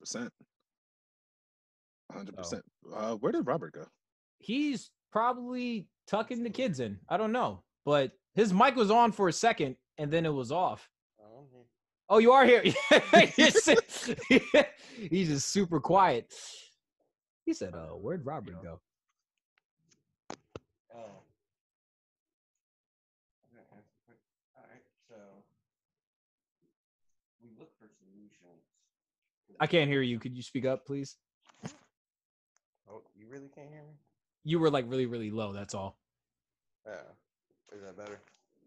[0.07, 0.29] 100%
[2.15, 2.61] 100%
[2.95, 3.85] uh, where did robert go?
[4.39, 6.99] He's probably tucking the kids in.
[7.09, 7.63] I don't know.
[7.85, 10.89] But his mic was on for a second and then it was off
[12.13, 12.63] oh you are here
[15.11, 16.33] he's just super quiet
[17.47, 18.79] he said uh where'd robert go
[29.63, 30.19] I can't hear you.
[30.19, 31.17] Could you speak up, please?
[32.91, 33.95] Oh, you really can't hear me?
[34.43, 35.53] You were like really, really low.
[35.53, 35.97] That's all.
[36.85, 36.95] Yeah.
[37.73, 38.19] Is that better?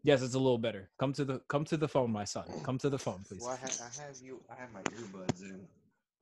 [0.06, 0.88] Yes, it's a little better.
[1.00, 2.46] Come to the come to the phone, my son.
[2.64, 3.42] Come to the phone, please.
[3.42, 4.40] Well, I have, I have you.
[4.52, 5.62] I have my earbuds in.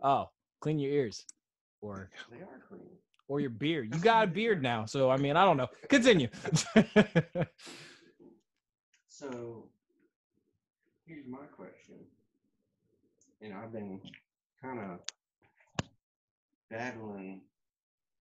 [0.01, 0.29] Oh,
[0.61, 1.25] clean your ears,
[1.81, 2.87] or they are clean.
[3.27, 3.93] Or your beard.
[3.93, 5.67] You got a beard now, so I mean, I don't know.
[5.89, 6.29] Continue.
[9.09, 9.65] so,
[11.05, 11.95] here's my question,
[13.41, 13.99] and I've been
[14.61, 14.99] kind of
[16.71, 17.41] battling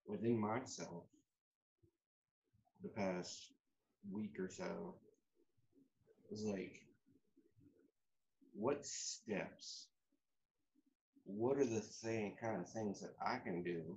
[0.07, 1.05] within myself
[2.83, 3.53] the past
[4.11, 4.95] week or so
[6.31, 6.81] was like
[8.55, 9.89] what steps
[11.25, 13.97] what are the thing kind of things that i can do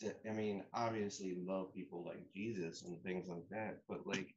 [0.00, 4.34] to i mean obviously love people like jesus and things like that but like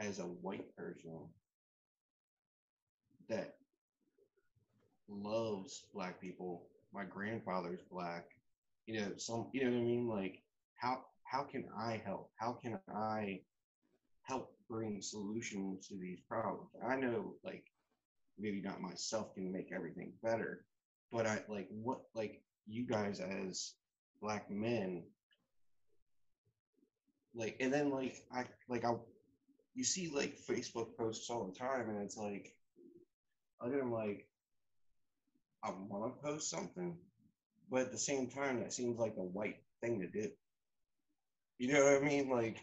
[0.00, 1.18] as a white person
[3.28, 3.56] that
[5.08, 6.66] loves black people.
[6.92, 8.24] My grandfather's black.
[8.86, 10.08] You know, some you know what I mean?
[10.08, 10.42] Like
[10.76, 12.30] how how can I help?
[12.36, 13.40] How can I
[14.26, 16.70] help bring solutions to these problems?
[16.86, 17.64] I know like
[18.38, 20.64] maybe not myself can make everything better,
[21.12, 23.72] but I like what like you guys as
[24.20, 25.04] black men
[27.34, 28.94] like and then like I like I
[29.74, 32.54] you see like Facebook posts all the time and it's like
[33.60, 34.26] I am like
[35.62, 36.96] I want to post something,
[37.70, 40.28] but at the same time, that seems like a white thing to do.
[41.58, 42.28] You know what I mean?
[42.28, 42.58] Like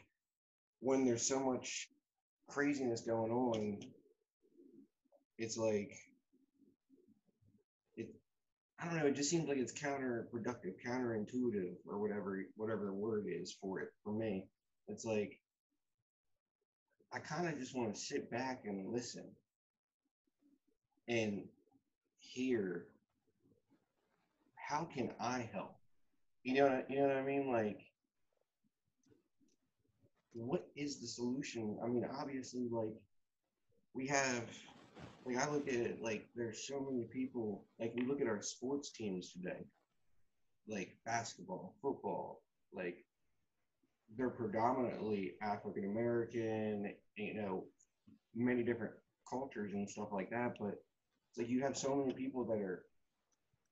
[0.83, 1.87] when there's so much
[2.49, 3.79] craziness going on,
[5.37, 5.91] it's like
[7.95, 8.09] it.
[8.79, 9.05] I don't know.
[9.05, 13.89] It just seems like it's counterproductive, counterintuitive, or whatever whatever the word is for it.
[14.03, 14.47] For me,
[14.87, 15.39] it's like
[17.13, 19.25] I kind of just want to sit back and listen
[21.07, 21.43] and
[22.19, 22.87] hear
[24.55, 25.75] how can I help?
[26.43, 27.51] You know, you know what I mean?
[27.51, 27.79] Like,
[30.33, 31.77] what is the solution?
[31.83, 32.93] I mean, obviously, like,
[33.93, 34.43] we have,
[35.25, 37.65] like, I look at it like there's so many people.
[37.79, 39.65] Like, we look at our sports teams today,
[40.67, 42.41] like basketball, football,
[42.73, 43.05] like,
[44.17, 46.93] they're predominantly African American.
[47.15, 47.65] You know,
[48.35, 48.93] many different
[49.29, 50.55] cultures and stuff like that.
[50.59, 50.75] But
[51.29, 52.85] it's like you have so many people that are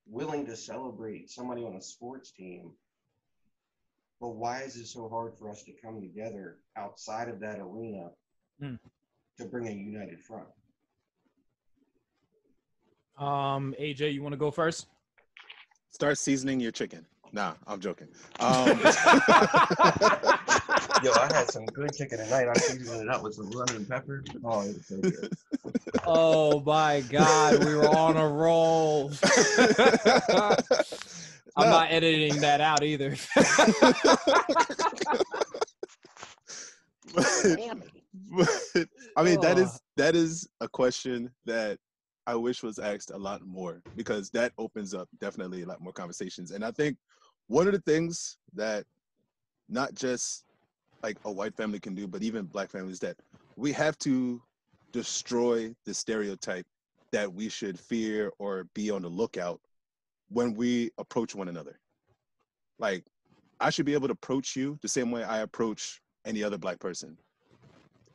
[0.08, 2.72] willing to celebrate somebody on a sports team.
[4.22, 8.12] But why is it so hard for us to come together outside of that arena
[8.60, 8.76] Hmm.
[9.40, 10.48] to bring a united front?
[13.18, 14.86] Um, AJ, you want to go first?
[15.90, 17.06] Start seasoning your chicken.
[17.34, 18.08] Nah, I'm joking.
[18.40, 18.80] Um,
[21.04, 22.48] Yo, I had some good chicken tonight.
[22.48, 24.24] I seasoned it up with some lemon pepper.
[24.46, 25.30] Oh, it was so good.
[26.06, 29.12] oh my God, we were on a roll.
[31.58, 31.72] I'm No.
[31.72, 33.12] not editing that out either.
[37.14, 37.26] but,
[38.74, 38.88] but,
[39.18, 41.78] I mean, that is that is a question that
[42.28, 45.94] I wish was asked a lot more because that opens up definitely a lot more
[45.94, 46.52] conversations.
[46.52, 46.98] And I think
[47.48, 48.86] one of the things that
[49.68, 50.46] not just
[51.04, 53.18] like a white family can do, but even black families that
[53.56, 54.42] we have to
[54.94, 56.66] destroy the stereotype
[57.12, 59.60] that we should fear or be on the lookout
[60.32, 61.80] when we approach one another.
[62.80, 63.06] Like,
[63.60, 66.80] I should be able to approach you the same way I approach any other black
[66.80, 67.18] person.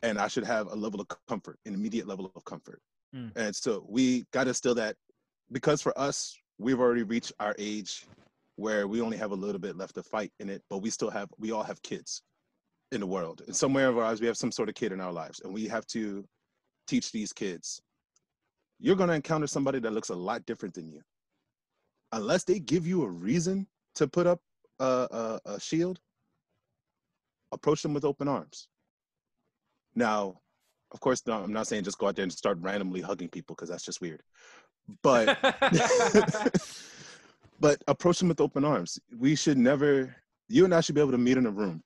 [0.02, 2.80] And I should have a level of comfort, an immediate level of comfort.
[3.14, 3.32] Mm.
[3.36, 4.96] And so we got to instill that
[5.52, 8.06] because for us, we've already reached our age
[8.56, 11.10] where we only have a little bit left to fight in it, but we still
[11.10, 12.22] have, we all have kids
[12.92, 13.42] in the world.
[13.46, 15.40] And somewhere of our lives, we have some sort of kid in our lives.
[15.40, 16.24] And we have to
[16.86, 17.82] teach these kids
[18.78, 21.00] you're going to encounter somebody that looks a lot different than you.
[22.12, 23.66] Unless they give you a reason
[23.96, 24.40] to put up
[24.78, 26.00] a, a, a shield,
[27.52, 28.68] approach them with open arms.
[29.94, 30.40] Now,
[30.92, 33.54] of course, no, I'm not saying just go out there and start randomly hugging people
[33.56, 34.22] because that's just weird.
[35.02, 35.38] But
[37.60, 38.98] but approach them with open arms.
[39.18, 40.14] We should never.
[40.48, 41.82] You and I should be able to meet in a room,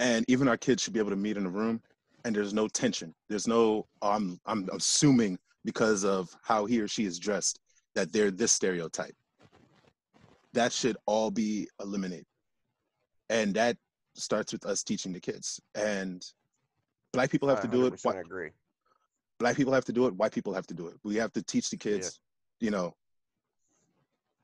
[0.00, 1.82] and even our kids should be able to meet in a room,
[2.24, 3.14] and there's no tension.
[3.28, 3.86] There's no.
[4.00, 7.60] I'm I'm assuming because of how he or she is dressed
[7.96, 9.14] that they're this stereotype.
[10.52, 12.26] That should all be eliminated,
[13.28, 13.76] and that
[14.14, 15.60] starts with us teaching the kids.
[15.74, 16.24] And
[17.12, 17.94] black people have to do it.
[17.94, 18.50] 100% agree.
[19.38, 20.14] black people have to do it.
[20.14, 20.94] White people have to do it.
[21.02, 22.20] We have to teach the kids.
[22.60, 22.94] You know,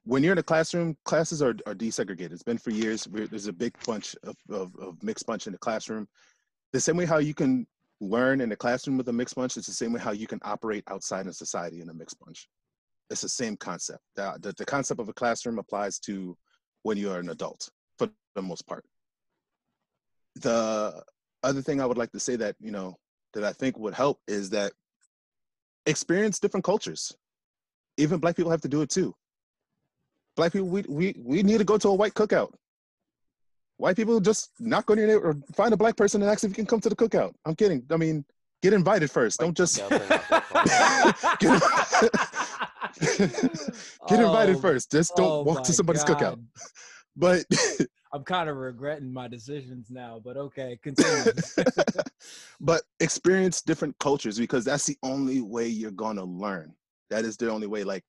[0.05, 2.33] when you're in a classroom, classes are, are desegregated.
[2.33, 3.09] It's been for years.
[3.09, 6.09] We're, there's a big bunch of, of, of mixed bunch in the classroom.
[6.73, 7.67] The same way how you can
[8.01, 10.41] learn in the classroom with a mixed bunch, it's the same way how you can
[10.43, 12.49] operate outside in society in a mixed bunch.
[13.13, 14.01] It's the same concept.
[14.17, 16.37] The, the, the concept of a classroom applies to
[16.83, 18.85] when you are an adult for the most part.
[20.37, 21.03] The
[21.43, 22.97] other thing I would like to say that, you know,
[23.35, 24.73] that I think would help is that
[25.85, 27.13] experience different cultures.
[27.99, 29.15] Even black people have to do it too.
[30.35, 32.53] Black people, we we we need to go to a white cookout.
[33.77, 36.51] White people just knock on your door or find a black person and ask if
[36.51, 37.35] you can come to the cookout.
[37.45, 37.85] I'm kidding.
[37.91, 38.25] I mean,
[38.63, 39.41] get invited first.
[39.41, 43.19] Don't just cookouts are not that get,
[44.09, 44.91] get invited Oh, first.
[44.91, 46.41] Just don't oh walk to somebody's cookout.
[47.15, 47.45] But
[48.15, 51.25] I'm kind of regretting my decisions now, but okay, continue.
[52.59, 56.75] but experience different cultures because that's the only way you're gonna learn.
[57.11, 57.85] That is the only way.
[57.85, 58.03] Like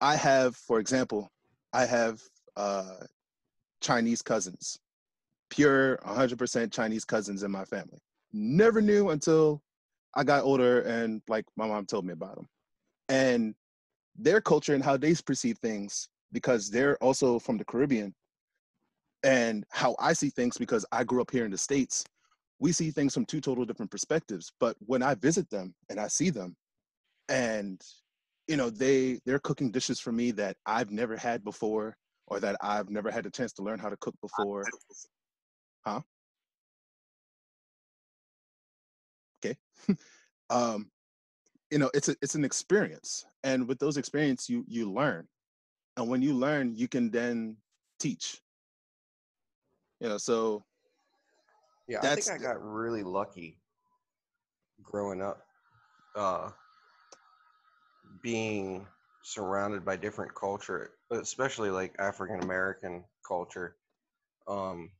[0.00, 1.30] I have, for example,
[1.74, 2.18] I have
[2.56, 2.96] uh,
[3.82, 4.78] Chinese cousins,
[5.50, 7.98] pure 100% Chinese cousins in my family.
[8.32, 9.62] Never knew until
[10.16, 12.48] I got older and like my mom told me about them.
[13.08, 13.54] And
[14.16, 18.14] their culture and how they perceive things because they're also from the Caribbean.
[19.22, 22.04] And how I see things because I grew up here in the States
[22.58, 24.52] we see things from two total different perspectives.
[24.58, 26.56] But when i visit them and i see them
[27.28, 27.80] and
[28.48, 31.96] you know they they're cooking dishes for me that i've never had before
[32.28, 34.64] or that i've never had the chance to learn how to cook before.
[35.84, 36.00] Huh
[39.46, 39.56] okay
[40.50, 40.90] um
[41.70, 45.26] you know it's a, it's an experience and with those experience you you learn
[45.96, 47.56] and when you learn you can then
[47.98, 48.40] teach
[50.00, 50.64] you know so
[51.88, 53.58] Yeah, I think I got really lucky
[54.82, 55.42] growing up,
[56.16, 56.50] uh,
[58.22, 58.86] being
[59.22, 63.76] surrounded by different culture, but especially like African American culture,
[64.48, 64.90] um,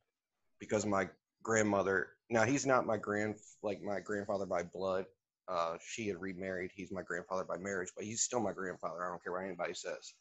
[0.59, 1.09] because my
[1.43, 2.09] grandmother.
[2.29, 5.05] Now he's not my grand like my grandfather by blood.
[5.47, 6.71] Uh, she had remarried.
[6.73, 9.03] He's my grandfather by marriage, but he's still my grandfather.
[9.05, 10.13] I don't care what anybody says.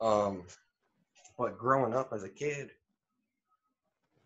[0.00, 0.44] Um,
[1.38, 2.70] but growing up as a kid,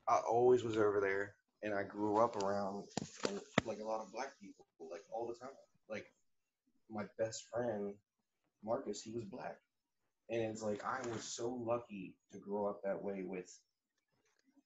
[0.08, 2.84] I always was over there, and I grew up around
[3.64, 5.54] like a lot of black people, like all the time.
[5.90, 6.06] Like
[6.90, 7.94] my best friend
[8.64, 9.58] Marcus, he was black,
[10.30, 13.58] and it's like I was so lucky to grow up that way with,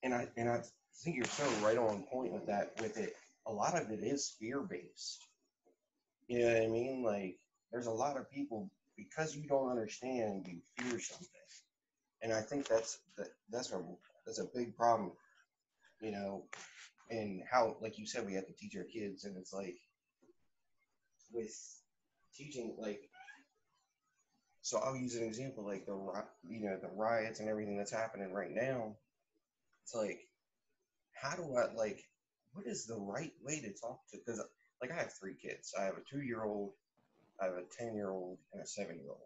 [0.03, 0.61] and I and I
[1.03, 2.73] think you're so right on point with that.
[2.81, 5.25] With it, a lot of it is fear based.
[6.27, 7.03] You know what I mean?
[7.03, 7.37] Like
[7.71, 11.27] there's a lot of people because you don't understand, you fear something,
[12.21, 13.81] and I think that's that, that's a
[14.25, 15.11] that's a big problem.
[16.01, 16.43] You know,
[17.09, 19.77] and how like you said we have to teach our kids, and it's like
[21.31, 21.53] with
[22.35, 23.01] teaching like
[24.61, 25.97] so I'll use an example like the
[26.47, 28.95] you know the riots and everything that's happening right now.
[29.89, 30.19] It's like,
[31.13, 32.03] how do I like?
[32.53, 34.17] What is the right way to talk to?
[34.17, 34.39] Because
[34.81, 35.73] like I have three kids.
[35.79, 36.73] I have a two-year-old,
[37.41, 39.17] I have a ten-year-old, and a seven-year-old.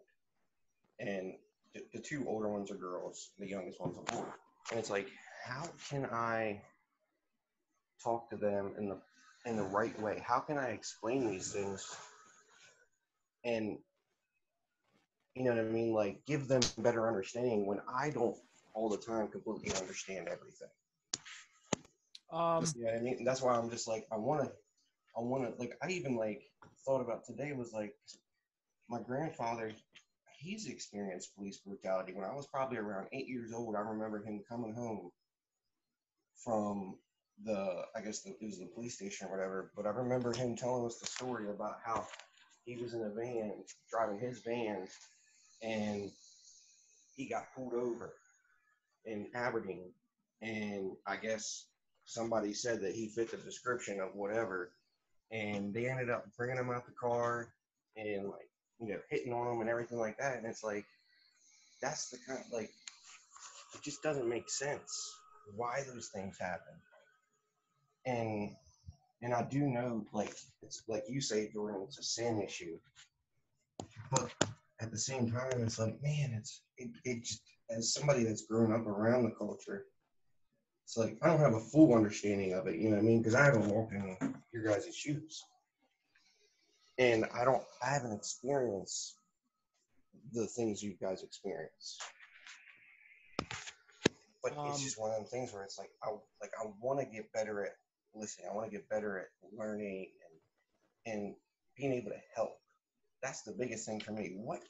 [1.00, 1.34] And
[1.74, 3.30] the, the two older ones are girls.
[3.38, 4.24] The youngest one's a boy.
[4.70, 5.08] And it's like,
[5.44, 6.62] how can I
[8.02, 8.98] talk to them in the
[9.44, 10.22] in the right way?
[10.26, 11.94] How can I explain these things?
[13.44, 13.76] And
[15.34, 15.92] you know what I mean?
[15.92, 18.36] Like give them better understanding when I don't
[18.74, 20.68] all the time completely understand everything.
[22.32, 23.24] Um, you know I mean?
[23.24, 24.52] That's why I'm just like I want to,
[25.16, 26.42] I want to like I even like
[26.84, 27.94] thought about today was like
[28.88, 29.72] my grandfather.
[30.38, 32.12] He's experienced police brutality.
[32.12, 35.10] When I was probably around eight years old, I remember him coming home
[36.44, 36.96] from
[37.44, 39.70] the I guess the, it was the police station or whatever.
[39.76, 42.06] But I remember him telling us the story about how
[42.64, 44.88] he was in a van driving his van
[45.62, 46.10] and
[47.14, 48.14] he got pulled over
[49.04, 49.90] in Aberdeen.
[50.42, 51.66] And I guess
[52.04, 54.72] somebody said that he fit the description of whatever.
[55.30, 57.48] And they ended up bringing him out the car
[57.96, 58.48] and like,
[58.80, 60.36] you know, hitting on him and everything like that.
[60.36, 60.84] And it's like,
[61.80, 62.70] that's the kind of like,
[63.74, 65.16] it just doesn't make sense
[65.56, 66.74] why those things happen.
[68.06, 68.50] And,
[69.22, 72.78] and I do know, like, it's like you say, Jordan, it's a sin issue.
[74.10, 74.30] But
[74.80, 78.72] at the same time, it's like, man, it's it, it just as somebody that's grown
[78.72, 79.86] up around the culture,
[80.84, 82.76] it's like I don't have a full understanding of it.
[82.76, 83.18] You know what I mean?
[83.18, 84.16] Because I haven't walked in
[84.52, 85.42] your guys' shoes,
[86.98, 87.62] and I don't.
[87.82, 89.16] I haven't experienced
[90.32, 91.98] the things you guys experience.
[94.42, 96.10] But um, it's just one of them things where it's like I
[96.40, 97.72] like I want to get better at
[98.14, 98.48] listening.
[98.50, 100.08] I want to get better at learning
[101.06, 101.34] and and
[101.76, 102.58] being able to help
[103.24, 104.34] that's the biggest thing for me.
[104.36, 104.60] What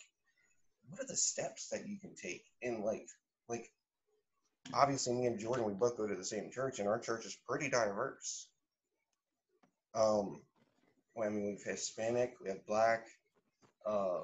[0.88, 2.44] what are the steps that you can take?
[2.62, 3.06] in like
[3.48, 3.70] like
[4.72, 7.36] obviously me and Jordan, we both go to the same church, and our church is
[7.46, 8.48] pretty diverse.
[9.94, 10.40] Um,
[11.22, 13.06] I mean, we've Hispanic, we have Black,
[13.86, 14.22] uh,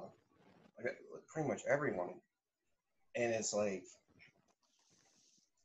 [1.33, 2.15] pretty much everyone,
[3.15, 3.85] and it's like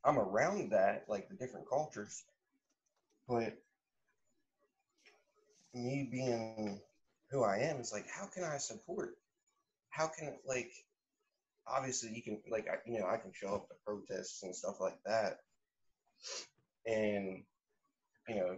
[0.03, 2.23] I'm around that, like the different cultures,
[3.27, 3.57] but
[5.73, 6.79] me being
[7.31, 9.17] who I am, it's like, how can I support?
[9.95, 10.71] How can like,
[11.67, 14.81] obviously you can like, I, you know, I can show up to protests and stuff
[14.81, 15.37] like that,
[16.85, 17.43] and
[18.27, 18.57] you know,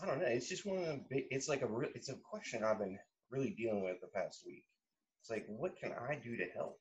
[0.00, 0.26] I don't know.
[0.26, 1.24] It's just one of the big.
[1.30, 1.90] It's like a real.
[1.94, 2.98] It's a question I've been
[3.30, 4.64] really dealing with the past week.
[5.20, 6.78] It's like, what can I do to help?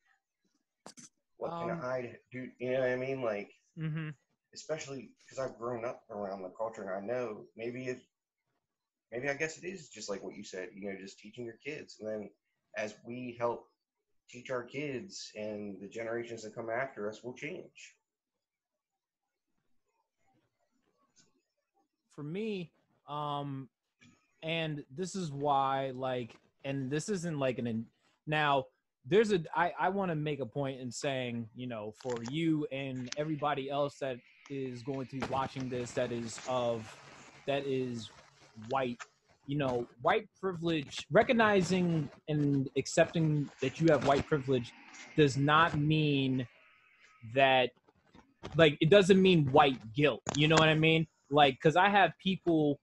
[1.38, 2.48] What um, can I do?
[2.60, 3.22] You know what I mean?
[3.22, 4.10] Like, mm-hmm.
[4.54, 8.00] especially because I've grown up around the culture, and I know maybe if
[9.12, 11.58] maybe I guess it is just like what you said, you know, just teaching your
[11.64, 11.98] kids.
[12.00, 12.30] And then
[12.78, 13.68] as we help
[14.30, 17.96] teach our kids and the generations that come after us will change.
[22.16, 22.72] For me,
[23.08, 23.70] um,
[24.42, 27.86] and this is why, like, and this isn't like an,
[28.28, 28.66] now,
[29.06, 32.66] there's a I, I want to make a point in saying you know for you
[32.72, 34.18] and everybody else that
[34.50, 36.86] is going to be watching this that is of
[37.48, 38.10] that is
[38.70, 39.02] white
[39.46, 44.72] you know white privilege recognizing and accepting that you have white privilege
[45.18, 46.48] does not mean
[47.36, 47.70] that
[48.56, 50.22] like it doesn't mean white guilt.
[50.38, 51.08] You know what i mean?
[51.30, 52.80] Like because i have people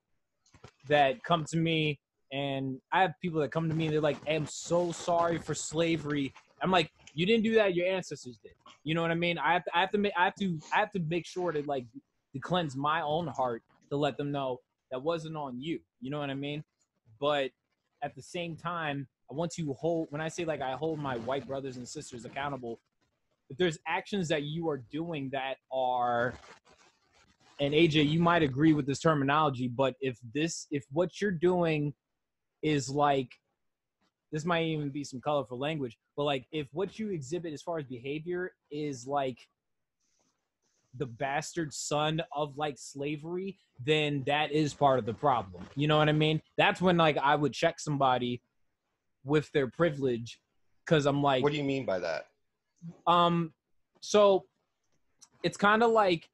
[0.89, 1.99] that come to me
[2.33, 5.55] and i have people that come to me and they're like i'm so sorry for
[5.55, 6.33] slavery.
[6.63, 8.53] I'm like you didn't do that your ancestors did.
[8.85, 9.39] You know what i mean?
[9.39, 11.63] I have to i have to i have to i have to make sure to
[11.63, 11.87] like
[12.35, 14.59] to cleanse my own heart to let them know
[14.91, 15.81] that wasn't on you.
[16.01, 16.65] You know what I mean?
[17.21, 17.51] But
[18.03, 21.17] at the same time, I want to hold when I say like I hold my
[21.19, 22.81] white brothers and sisters accountable.
[23.49, 26.35] If there's actions that you are doing that are
[27.61, 31.93] and AJ, you might agree with this terminology, but if this if what you're doing
[32.63, 33.31] is like
[34.33, 37.79] this might even be some colorful language, but like if what you exhibit as far
[37.79, 39.39] as behavior is like
[40.97, 45.67] the bastard son of like slavery, then that is part of the problem.
[45.77, 46.41] You know what I mean?
[46.57, 48.43] That's when like I would check somebody
[49.25, 50.41] with their privilege
[50.85, 52.27] because I'm like, What do you mean by that?
[53.07, 53.53] um,
[54.01, 54.47] so
[55.43, 56.29] it's kind of like,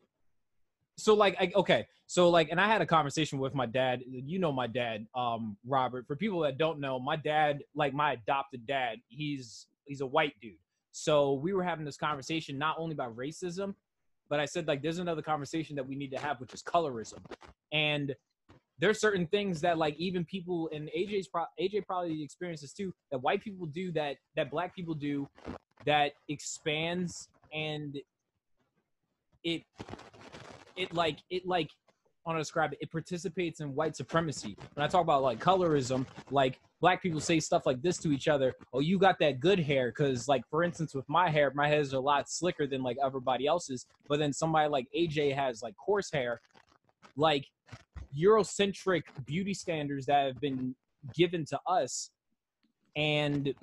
[0.96, 4.02] so like, I, okay, so like, and I had a conversation with my dad.
[4.08, 6.06] You know my dad, um, Robert.
[6.06, 10.34] For people that don't know, my dad, like my adopted dad, he's he's a white
[10.40, 10.54] dude.
[10.92, 13.74] So we were having this conversation not only about racism,
[14.28, 17.18] but I said like there's another conversation that we need to have, which is colorism,
[17.72, 18.14] and
[18.78, 23.18] there's certain things that like even people and AJ's pro- AJ probably experiences too that
[23.18, 25.28] white people do that that black people do
[25.84, 27.98] that expands and
[29.44, 29.62] it
[30.76, 31.70] it like it like
[32.26, 32.78] want to describe it.
[32.80, 34.56] It participates in white supremacy.
[34.74, 38.26] When I talk about like colorism, like black people say stuff like this to each
[38.26, 38.54] other.
[38.72, 41.80] Oh, you got that good hair, because like for instance, with my hair, my hair
[41.80, 43.86] is a lot slicker than like everybody else's.
[44.08, 46.40] But then somebody like AJ has like coarse hair,
[47.16, 47.46] like
[48.18, 50.74] Eurocentric beauty standards that have been
[51.14, 52.10] given to us,
[52.96, 53.54] and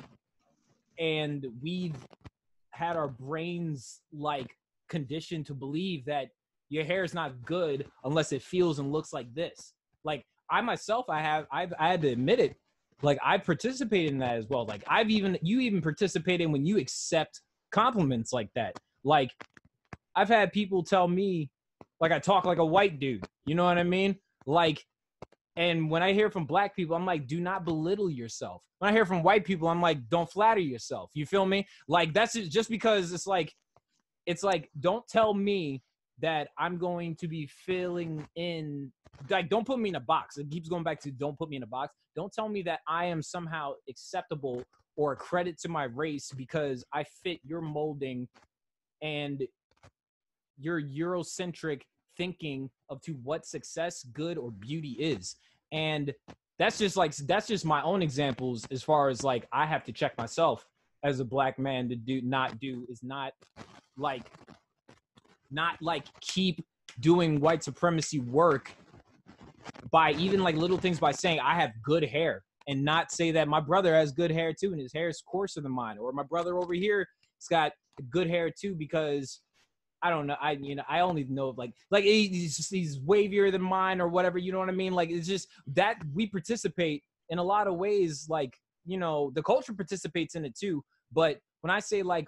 [0.97, 1.95] and we've
[2.71, 4.55] had our brains like
[4.89, 6.29] conditioned to believe that
[6.73, 9.73] your hair is not good unless it feels and looks like this.
[10.03, 12.55] Like I myself, I have I've I had to admit it.
[13.03, 14.65] Like I participated in that as well.
[14.65, 18.79] Like I've even you even participated when you accept compliments like that.
[19.03, 19.29] Like
[20.15, 21.51] I've had people tell me
[21.99, 23.23] like I talk like a white dude.
[23.45, 24.15] You know what I mean?
[24.47, 24.83] Like
[25.55, 28.63] and when I hear from black people, I'm like, do not belittle yourself.
[28.79, 31.11] When I hear from white people, I'm like, don't flatter yourself.
[31.13, 31.67] You feel me?
[31.87, 33.53] Like that's just because it's like
[34.25, 35.83] it's like don't tell me
[36.23, 38.91] that I'm going to be filling in
[39.29, 40.37] like don't put me in a box.
[40.37, 41.93] It keeps going back to don't put me in a box.
[42.15, 44.63] Don't tell me that I am somehow acceptable
[44.95, 48.29] or a credit to my race because I fit your molding
[49.01, 49.43] and
[50.57, 51.81] your Eurocentric
[52.15, 55.35] thinking of to what success, good, or beauty is.
[55.73, 56.13] And
[56.57, 59.91] that's just like that's just my own examples as far as like I have to
[59.91, 60.65] check myself
[61.03, 63.33] as a black man to do not do is not
[63.97, 64.23] like
[65.53, 66.65] not like keep
[66.99, 68.71] doing white supremacy work
[69.91, 73.47] by even like little things by saying I have good hair and not say that
[73.47, 76.23] my brother has good hair too and his hair is coarser than mine or my
[76.23, 77.07] brother over here
[77.39, 77.71] has got
[78.09, 79.41] good hair too because
[80.01, 83.51] I don't know I you know I only know like like he's just, he's wavier
[83.51, 84.93] than mine or whatever you know what I mean?
[84.93, 89.43] Like it's just that we participate in a lot of ways like you know the
[89.43, 92.27] culture participates in it too but when I say like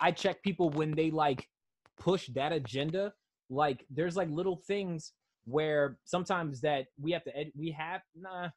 [0.00, 1.48] I check people when they like
[1.98, 3.12] push that agenda
[3.50, 5.12] like there's like little things
[5.44, 8.48] where sometimes that we have to ed- we have nah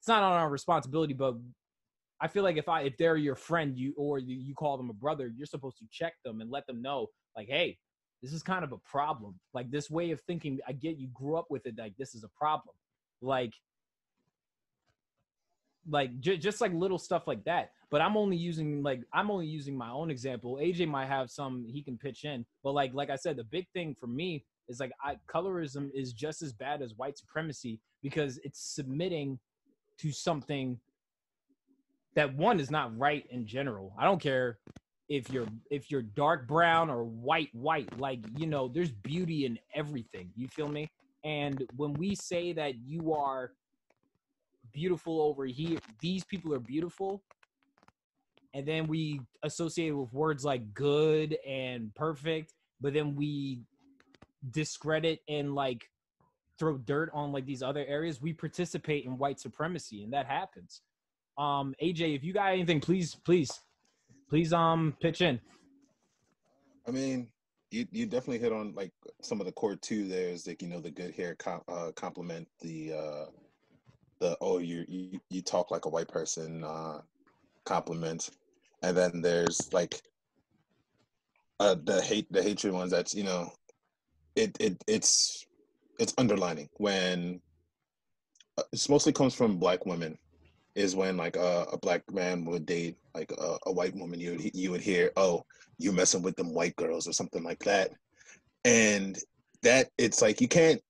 [0.00, 1.34] it's not on our responsibility but
[2.20, 4.90] i feel like if i if they're your friend you or you, you call them
[4.90, 7.06] a brother you're supposed to check them and let them know
[7.36, 7.78] like hey
[8.24, 9.38] this is kind of a problem.
[9.52, 12.24] Like this way of thinking i get you grew up with it like this is
[12.24, 12.74] a problem.
[13.20, 13.52] Like
[15.86, 19.46] like j- just like little stuff like that but i'm only using like i'm only
[19.46, 20.58] using my own example.
[20.60, 23.68] Aj might have some he can pitch in but like like i said the big
[23.72, 28.40] thing for me is like I, colorism is just as bad as white supremacy because
[28.42, 29.38] it's submitting
[29.98, 30.80] to something
[32.16, 33.94] that one is not right in general.
[33.96, 34.58] I don't care
[35.08, 39.56] if you're if you're dark brown or white white like you know there's beauty in
[39.72, 40.30] everything.
[40.34, 40.88] You feel me?
[41.22, 43.52] And when we say that you are
[44.72, 47.22] beautiful over here these people are beautiful
[48.54, 53.60] and then we associate it with words like good and perfect but then we
[54.50, 55.84] discredit and like
[56.58, 60.82] throw dirt on like these other areas we participate in white supremacy and that happens
[61.36, 63.60] um aj if you got anything please please
[64.30, 65.40] please um pitch in
[66.86, 67.28] I mean,
[67.70, 68.92] you you definitely hit on like
[69.22, 70.06] some of the core too.
[70.06, 73.24] There's like you know the good hair com- uh, compliment the uh,
[74.20, 77.00] the oh you you you talk like a white person uh,
[77.64, 78.30] compliment,
[78.88, 80.00] and then there's like
[81.60, 82.90] uh, the hate the hatred ones.
[82.90, 83.50] That's you know,
[84.36, 85.46] it it it's
[85.98, 87.40] it's underlining when
[88.58, 90.18] uh, this mostly comes from black women
[90.74, 94.32] is when like uh, a black man would date like a, a white woman you
[94.32, 95.44] would, you would hear oh
[95.78, 97.92] you messing with them white girls or something like that
[98.64, 99.18] and
[99.62, 100.80] that it's like you can't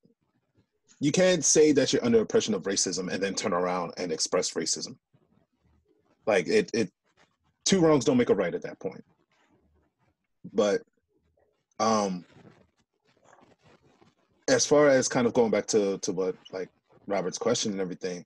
[1.01, 4.55] you can't say that you're under oppression of racism and then turn around and express
[4.55, 4.97] racism
[6.27, 6.91] like it it
[7.65, 9.05] two wrongs don't make a right at that point
[10.53, 10.83] but
[11.81, 12.25] um
[14.49, 16.69] as far as kind of going back to to what like
[17.07, 18.25] robert's question and everything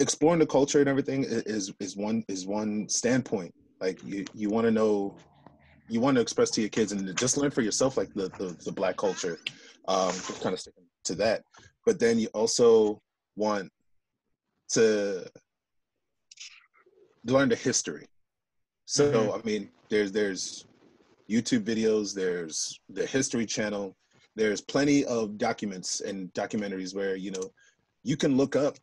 [0.00, 3.52] exploring the culture and everything is is one is one standpoint.
[3.80, 5.16] Like you you want to know,
[5.88, 8.56] you want to express to your kids and just learn for yourself like the the,
[8.64, 9.38] the black culture.
[9.86, 11.42] Um, just kind of sticking to that,
[11.86, 13.00] but then you also
[13.36, 13.70] want
[14.70, 15.26] to
[17.24, 18.06] learn the history.
[18.90, 19.34] So mm-hmm.
[19.34, 20.64] I mean, there's there's
[21.28, 23.94] YouTube videos, there's the History Channel,
[24.34, 27.52] there's plenty of documents and documentaries where you know
[28.02, 28.78] you can look up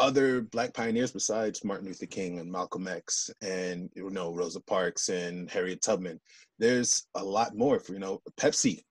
[0.00, 5.08] other black pioneers besides Martin Luther King and Malcolm X and you know Rosa Parks
[5.08, 6.18] and Harriet Tubman.
[6.58, 7.78] There's a lot more.
[7.78, 8.82] For, you know, Pepsi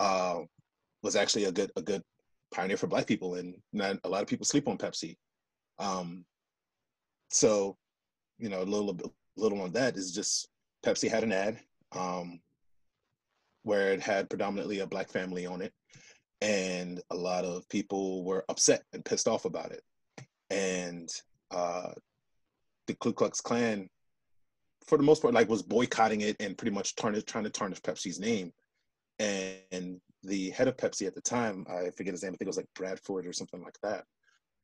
[0.00, 0.40] uh,
[1.04, 2.02] was actually a good a good
[2.52, 5.14] pioneer for black people, and not a lot of people sleep on Pepsi.
[5.78, 6.24] Um,
[7.30, 7.76] so,
[8.40, 8.98] you know, a little
[9.36, 10.48] little on that is just
[10.84, 11.58] Pepsi had an ad
[11.92, 12.40] um,
[13.62, 15.72] where it had predominantly a black family on it,
[16.40, 19.82] and a lot of people were upset and pissed off about it
[20.50, 21.10] and
[21.50, 21.90] uh,
[22.86, 23.88] the Ku Klux Klan,
[24.86, 27.80] for the most part, like was boycotting it and pretty much tarnish, trying to tarnish
[27.80, 28.52] Pepsi's name.
[29.18, 32.46] And the head of Pepsi at the time, I forget his name, I think it
[32.48, 34.04] was like Bradford or something like that.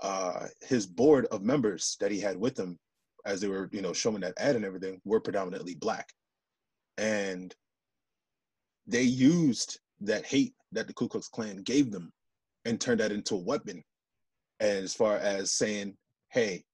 [0.03, 2.79] Uh, his board of members that he had with him,
[3.27, 6.09] as they were, you know, showing that ad and everything, were predominantly black,
[6.99, 7.55] and
[8.87, 12.13] they used that hate that the Ku Klux Klan gave them
[12.65, 13.83] and turned that into a weapon
[14.61, 15.97] as far as saying,
[16.29, 16.65] hey,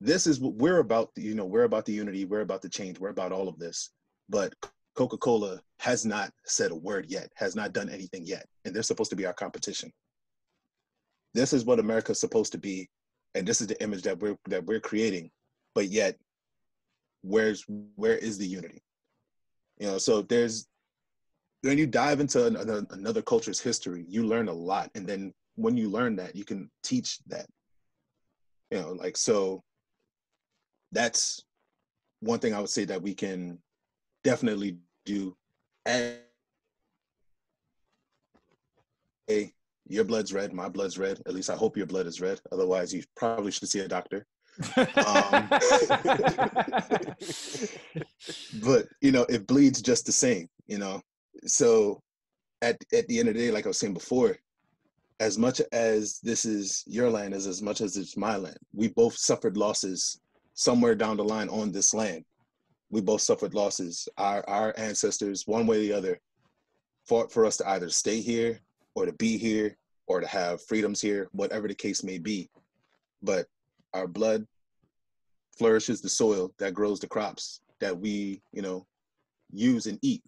[0.00, 2.98] this is what we're about, you know, we're about the unity, we're about the change,
[2.98, 3.90] we're about all of this.
[4.28, 4.54] But
[4.94, 9.10] Coca-Cola has not said a word yet, has not done anything yet, and they're supposed
[9.10, 9.92] to be our competition.
[11.34, 12.88] This is what America's supposed to be,
[13.34, 15.30] and this is the image that we're that we're creating.
[15.74, 16.18] But yet,
[17.22, 17.64] where's
[17.96, 18.82] where is the unity?
[19.78, 20.66] You know, so there's
[21.62, 25.76] when you dive into another, another culture's history, you learn a lot, and then when
[25.76, 27.46] you learn that you can teach that.
[28.70, 29.62] You know like so
[30.92, 31.44] that's
[32.20, 33.58] one thing i would say that we can
[34.24, 35.36] definitely do.
[35.84, 36.20] Hey
[39.88, 41.20] your blood's red my blood's red.
[41.26, 42.40] At least i hope your blood is red.
[42.50, 44.26] Otherwise you probably should see a doctor
[45.06, 45.48] um,
[48.54, 51.00] but you know it bleeds just the same you know?
[51.46, 52.00] So
[52.60, 54.36] at at the end of the day like i was saying before
[55.20, 58.88] as much as this is your land is as much as it's my land we
[58.88, 60.20] both suffered losses
[60.54, 62.24] somewhere down the line on this land.
[62.90, 64.08] We both suffered losses.
[64.18, 66.20] Our our ancestors one way or the other
[67.08, 68.60] fought for us to either stay here
[68.94, 69.76] or to be here
[70.06, 72.50] or to have freedoms here whatever the case may be.
[73.22, 73.46] But
[73.94, 74.46] our blood
[75.56, 78.86] flourishes the soil that grows the crops that we you know
[79.52, 80.22] use and eat.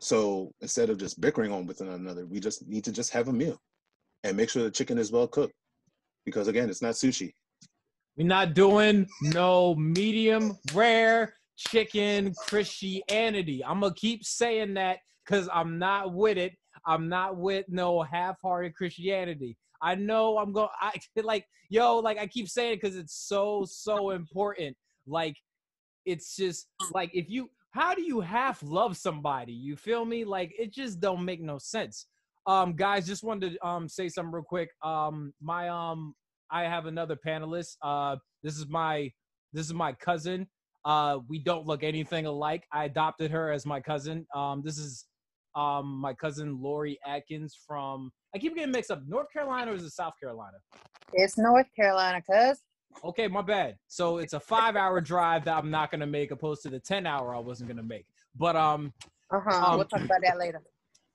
[0.00, 3.28] So instead of just bickering on with one another we just need to just have
[3.28, 3.60] a meal
[4.24, 5.54] and make sure the chicken is well cooked.
[6.24, 7.32] Because again it's not sushi.
[8.16, 13.64] We're not doing no medium rare chicken christianity.
[13.64, 16.54] I'm gonna keep saying that because i'm not with it.
[16.84, 22.26] I'm not with no half-hearted christianity i know i'm going i like yo like i
[22.26, 25.36] keep saying it because it's so so important like
[26.04, 30.52] it's just like if you how do you half love somebody you feel me like
[30.58, 32.06] it just don't make no sense
[32.46, 34.70] um, guys, just wanted to um say something real quick.
[34.82, 36.14] Um, my um,
[36.50, 37.76] I have another panelist.
[37.82, 39.10] Uh, this is my
[39.52, 40.46] this is my cousin.
[40.84, 42.62] Uh, we don't look anything alike.
[42.72, 44.26] I adopted her as my cousin.
[44.34, 45.06] Um, this is
[45.56, 48.10] um my cousin Lori Atkins from.
[48.36, 49.00] I keep getting mixed up.
[49.08, 50.58] North Carolina or is it South Carolina?
[51.14, 52.58] It's North Carolina, cuz.
[53.02, 53.78] Okay, my bad.
[53.88, 57.38] So it's a five-hour drive that I'm not gonna make, opposed to the ten-hour I
[57.38, 58.04] wasn't gonna make.
[58.36, 58.92] But um.
[59.30, 59.66] Uh huh.
[59.70, 60.60] Um, we'll talk about that later.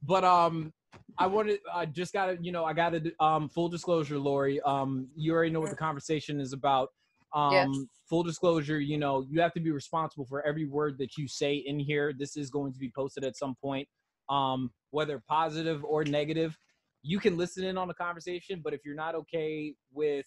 [0.01, 0.73] But um,
[1.19, 4.59] I wanted, I just got to, you know, I got to, um, full disclosure, Lori,
[4.61, 6.89] um, you already know what the conversation is about.
[7.33, 7.69] Um, yes.
[8.09, 11.53] full disclosure, you know, you have to be responsible for every word that you say
[11.53, 12.13] in here.
[12.17, 13.87] This is going to be posted at some point,
[14.27, 16.57] um, whether positive or negative.
[17.03, 20.25] You can listen in on the conversation, but if you're not okay with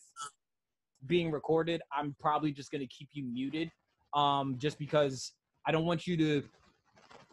[1.06, 3.70] being recorded, I'm probably just going to keep you muted,
[4.14, 5.32] um, just because
[5.66, 6.42] I don't want you to,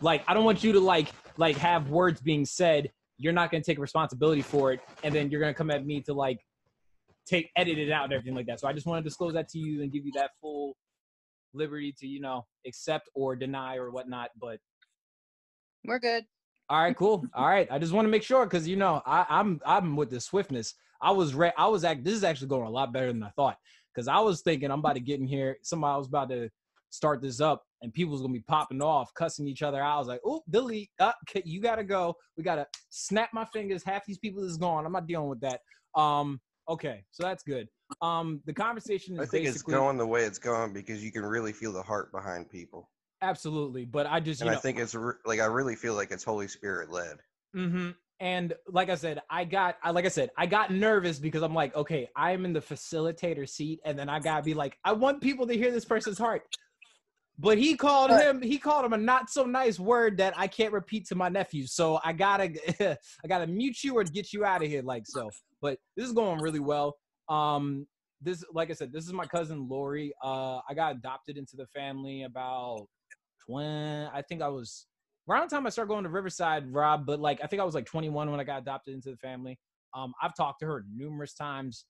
[0.02, 2.92] like, I don't want you to like, like have words being said.
[3.18, 5.86] You're not going to take responsibility for it and then you're going to come at
[5.86, 6.40] me to like
[7.28, 8.60] take edit it out and everything like that.
[8.60, 10.76] So i just want to disclose that to you and give you that full
[11.54, 14.58] liberty to you know accept or deny or whatnot but
[15.86, 16.26] we're good
[16.72, 19.26] all right cool all right i just want to make sure because you know I,
[19.30, 22.66] i'm i'm with the swiftness i was re- i was act this is actually going
[22.66, 23.58] a lot better than i thought
[23.94, 26.50] because i was thinking i'm about to get in here somebody was about to
[26.90, 29.96] start this up and people's gonna be popping off, cussing each other out.
[29.96, 30.90] I was like, oh, delete.
[31.00, 31.14] Uh,
[31.46, 32.16] you gotta go.
[32.36, 33.82] We gotta snap my fingers.
[33.82, 34.86] Half these people is gone.
[34.86, 35.62] I'm not dealing with that.
[35.96, 37.68] Um, Okay, so that's good.
[38.02, 41.24] Um, the conversation is I think it's going the way it's going because you can
[41.24, 42.90] really feel the heart behind people,
[43.22, 45.94] absolutely, but I just you and know, I think it's re- like I really feel
[45.94, 47.18] like it's Holy Spirit led.
[47.54, 51.42] hmm And like I said, I got, I like I said, I got nervous because
[51.44, 54.94] I'm like, okay, I'm in the facilitator seat, and then I gotta be like, I
[54.94, 56.44] want people to hear this person's heart.
[57.40, 58.22] But he called Right.
[58.22, 61.30] him, he called him a not so nice word that I can't repeat to my
[61.30, 61.66] nephew.
[61.66, 62.52] So I gotta,
[63.24, 65.30] I gotta mute you or get you out of here, like so.
[65.62, 66.96] But this is going really well.
[67.30, 67.88] Um,
[68.22, 70.14] this, like I said, this is my cousin Lori.
[70.24, 72.88] Uh, I got adopted into the family about
[73.46, 74.08] twenty.
[74.14, 74.88] I think I was
[75.30, 77.76] around the time I started going to Riverside, Rob, but like I think I was
[77.76, 79.58] like 21 when I got adopted into the family.
[79.96, 81.86] Um, I've talked to her numerous times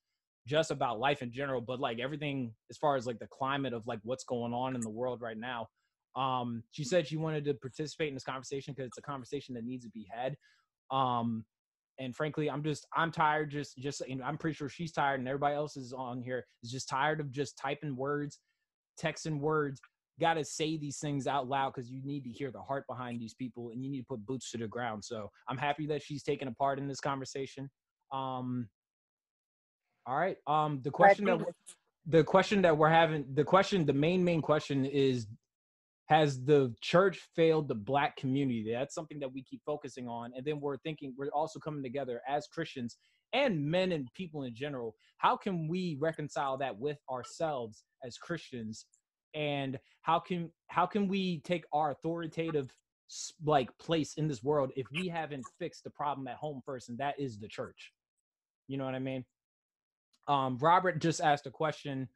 [0.48, 3.86] just about life in general, but like everything as far as like the climate of
[3.86, 5.68] like what's going on in the world right now.
[6.16, 9.64] Um, she said she wanted to participate in this conversation because it's a conversation that
[9.64, 10.36] needs to be had.
[10.90, 11.46] Um,
[12.00, 13.52] and frankly, I'm just I'm tired.
[13.52, 16.44] Just just you know, I'm pretty sure she's tired, and everybody else is on here
[16.64, 18.40] is just tired of just typing words,
[19.02, 19.80] texting words,
[20.22, 23.20] got to say these things out loud because you need to hear the heart behind
[23.20, 25.04] these people and you need to put boots to the ground.
[25.04, 27.70] So I'm happy that she's taking a part in this conversation.
[28.14, 28.70] Um,
[30.06, 30.38] all right.
[30.48, 31.40] Um, the question that
[32.08, 35.28] the question that we're having, the question, the main main question is,
[36.08, 38.72] has the church failed the black community?
[38.72, 42.22] That's something that we keep focusing on, and then we're thinking we're also coming together
[42.28, 42.98] as Christians
[43.34, 44.96] and men and people in general.
[45.18, 48.86] How can we reconcile that with ourselves as Christians
[49.34, 52.74] and how can how can we take our authoritative
[53.44, 56.98] like place in this world if we haven't fixed the problem at home first and
[56.98, 57.92] that is the church.
[58.68, 59.26] You know what i mean?
[60.28, 62.08] Um robert just asked a question.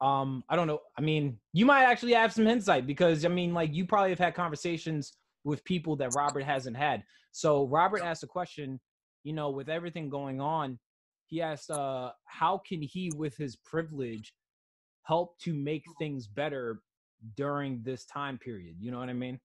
[0.00, 3.54] Um i don't know i mean you might actually have some insight because i mean
[3.54, 5.12] like you probably have had conversations
[5.44, 7.04] with people that robert hasn't had.
[7.30, 8.80] So robert asked a question
[9.24, 10.78] you know with everything going on
[11.26, 14.34] he asked uh how can he with his privilege
[15.04, 16.80] help to make things better
[17.36, 18.76] during this time period.
[18.78, 19.40] You know what I mean?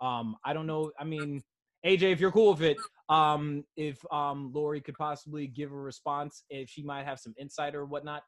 [0.00, 0.92] Um, I don't know.
[0.98, 1.42] I mean,
[1.86, 6.44] AJ, if you're cool with it, um, if um Lori could possibly give a response,
[6.48, 8.22] if she might have some insight or whatnot.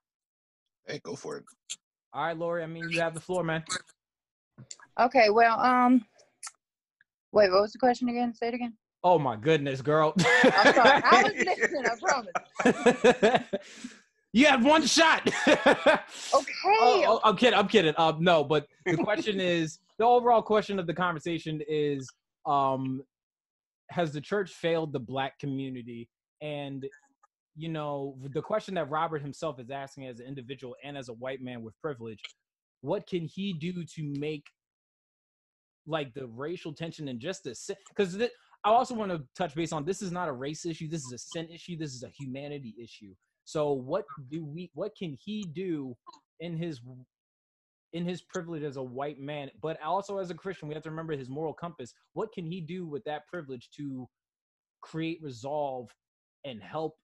[0.86, 1.44] Hey, go for it.
[2.12, 2.62] All right, Lori.
[2.62, 3.64] I mean, you have the floor, man.
[4.99, 6.05] Okay, well, um,
[7.32, 8.34] wait, what was the question again?
[8.34, 8.74] Say it again.
[9.03, 10.14] Oh my goodness, girl.
[10.16, 11.03] I'm sorry.
[11.05, 13.42] I was listening, I promise.
[14.32, 15.28] you have one shot.
[16.34, 16.52] Okay.
[16.66, 17.58] Oh, oh, I'm kidding.
[17.58, 17.94] I'm kidding.
[17.96, 22.08] Um, no, but the question is the overall question of the conversation is
[22.44, 23.02] um,
[23.90, 26.08] has the church failed the black community?
[26.42, 26.84] And
[27.56, 31.14] you know, the question that Robert himself is asking as an individual and as a
[31.14, 32.20] white man with privilege,
[32.82, 34.44] what can he do to make
[35.86, 37.56] like the racial tension and just the
[37.88, 38.16] because
[38.64, 40.88] I also want to touch base on this is not a race issue.
[40.88, 41.76] This is a sin issue.
[41.78, 43.14] This is a humanity issue.
[43.47, 44.70] So what do we?
[44.74, 45.97] What can he do
[46.40, 46.80] in his
[47.92, 50.66] in his privilege as a white man, but also as a Christian?
[50.66, 51.94] We have to remember his moral compass.
[52.12, 54.09] What can he do with that privilege to
[54.82, 55.88] create resolve
[56.44, 56.97] and help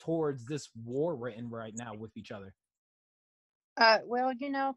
[0.00, 2.54] towards this war we're in right now with each other?
[3.76, 4.74] Uh, well, you know,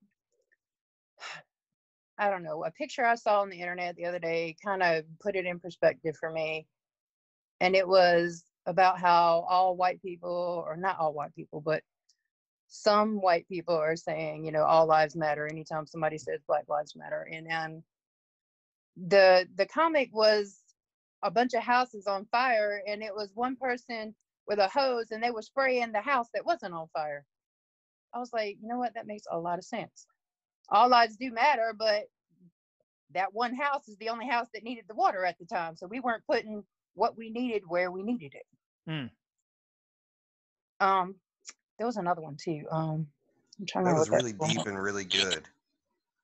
[2.17, 2.65] I don't know.
[2.65, 5.61] A picture I saw on the internet the other day kind of put it in
[5.61, 6.67] perspective for me.
[7.61, 11.83] And it was about how all white people, or not all white people, but
[12.67, 16.95] some white people are saying, you know, all lives matter anytime somebody says Black Lives
[16.95, 17.27] Matter.
[17.31, 17.83] And and
[18.97, 20.59] the the comic was
[21.23, 24.15] a bunch of houses on fire, and it was one person
[24.47, 27.25] with a hose, and they were spraying the house that wasn't on fire.
[28.13, 28.95] I was like, you know what?
[28.95, 30.07] That makes a lot of sense.
[30.69, 32.05] All lives do matter, but
[33.13, 35.75] that one house is the only house that needed the water at the time.
[35.77, 36.63] So we weren't putting
[36.95, 38.45] what we needed where we needed it.
[38.89, 39.09] Mm.
[40.79, 41.15] Um,
[41.77, 42.63] there was another one too.
[42.71, 43.07] Um,
[43.59, 44.51] I'm trying to That was really was.
[44.51, 45.43] deep and really good.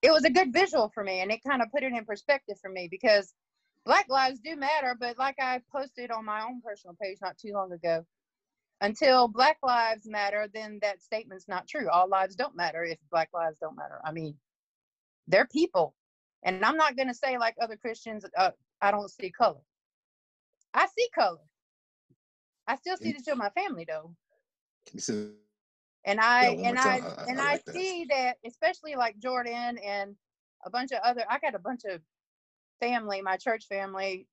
[0.01, 2.57] It was a good visual for me, and it kind of put it in perspective
[2.61, 3.34] for me because
[3.86, 4.95] Black lives do matter.
[4.99, 8.05] But like I posted on my own personal page not too long ago,
[8.82, 11.89] until Black lives matter, then that statement's not true.
[11.89, 13.99] All lives don't matter if Black lives don't matter.
[14.03, 14.36] I mean,
[15.28, 15.95] they're people,
[16.43, 18.51] and I'm not going to say like other Christians, uh,
[18.82, 19.61] I don't see color.
[20.74, 21.39] I see color.
[22.68, 24.13] I still see the two of my family though
[24.86, 25.28] Can you say
[26.05, 26.97] and I and I?
[26.97, 27.76] I- I and like I that.
[27.76, 30.16] see that especially like Jordan and
[30.66, 32.01] a bunch of other I got a bunch of
[32.80, 34.28] family, my church family,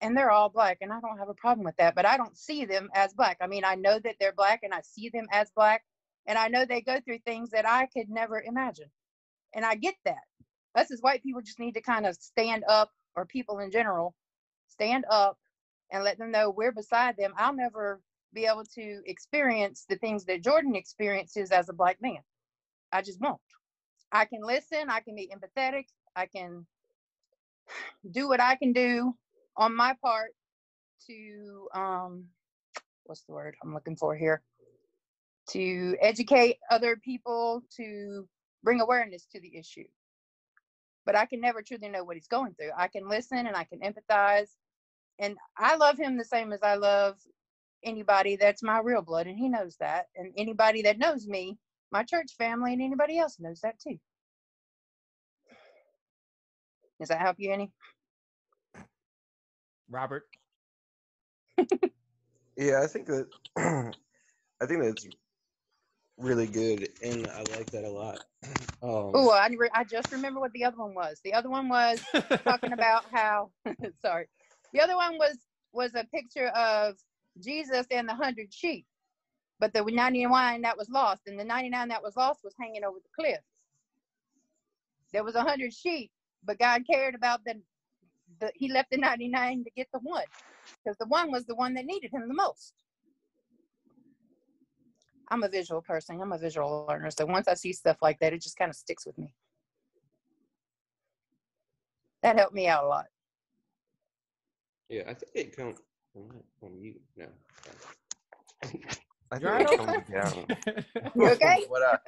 [0.00, 2.36] and they're all black and I don't have a problem with that, but I don't
[2.36, 3.38] see them as black.
[3.40, 5.82] I mean, I know that they're black and I see them as black
[6.26, 8.90] and I know they go through things that I could never imagine.
[9.54, 10.22] And I get that.
[10.74, 14.14] Us as white people just need to kind of stand up or people in general
[14.68, 15.38] stand up
[15.94, 17.34] and let them know we're beside them.
[17.38, 18.02] I'll never
[18.34, 22.20] be able to experience the things that Jordan experiences as a black man.
[22.92, 23.40] I just won't.
[24.12, 25.86] I can listen, I can be empathetic,
[26.16, 26.66] I can
[28.10, 29.14] do what I can do
[29.56, 30.30] on my part
[31.08, 32.26] to um
[33.04, 34.42] what's the word I'm looking for here?
[35.50, 38.28] To educate other people, to
[38.64, 39.84] bring awareness to the issue.
[41.06, 42.72] But I can never truly know what he's going through.
[42.76, 44.50] I can listen and I can empathize.
[45.18, 47.18] And I love him the same as I love
[47.84, 50.06] anybody that's my real blood, and he knows that.
[50.16, 51.58] And anybody that knows me,
[51.92, 53.98] my church family, and anybody else knows that too.
[57.00, 57.72] Does that help you any?
[59.90, 60.24] Robert.
[62.56, 65.08] Yeah, I think that I think that's
[66.18, 68.20] really good, and I like that a lot.
[68.82, 71.20] Um, Oh, I, re- I just remember what the other one was.
[71.24, 72.06] The other one was
[72.44, 73.52] talking about how
[74.02, 74.28] sorry
[74.74, 75.38] the other one was
[75.72, 76.96] was a picture of
[77.42, 78.84] jesus and the hundred sheep.
[79.60, 82.98] But the 99 that was lost and the 99 that was lost was hanging over
[82.98, 83.40] the cliff.
[85.12, 86.10] There was a hundred sheep
[86.44, 87.54] but god cared about the,
[88.40, 90.24] the he left the 99 to get the one
[90.84, 92.74] because the one was the one that needed him the most.
[95.30, 96.20] I'm a visual person.
[96.20, 97.10] I'm a visual learner.
[97.10, 99.32] So once i see stuff like that it just kind of sticks with me.
[102.22, 103.06] That helped me out a lot
[104.94, 105.76] yeah, I think it comes
[106.62, 106.94] on you.
[107.16, 107.26] No,
[108.62, 108.98] I think
[109.40, 110.46] You're it comes down.
[111.16, 111.64] You okay?
[111.68, 111.98] what I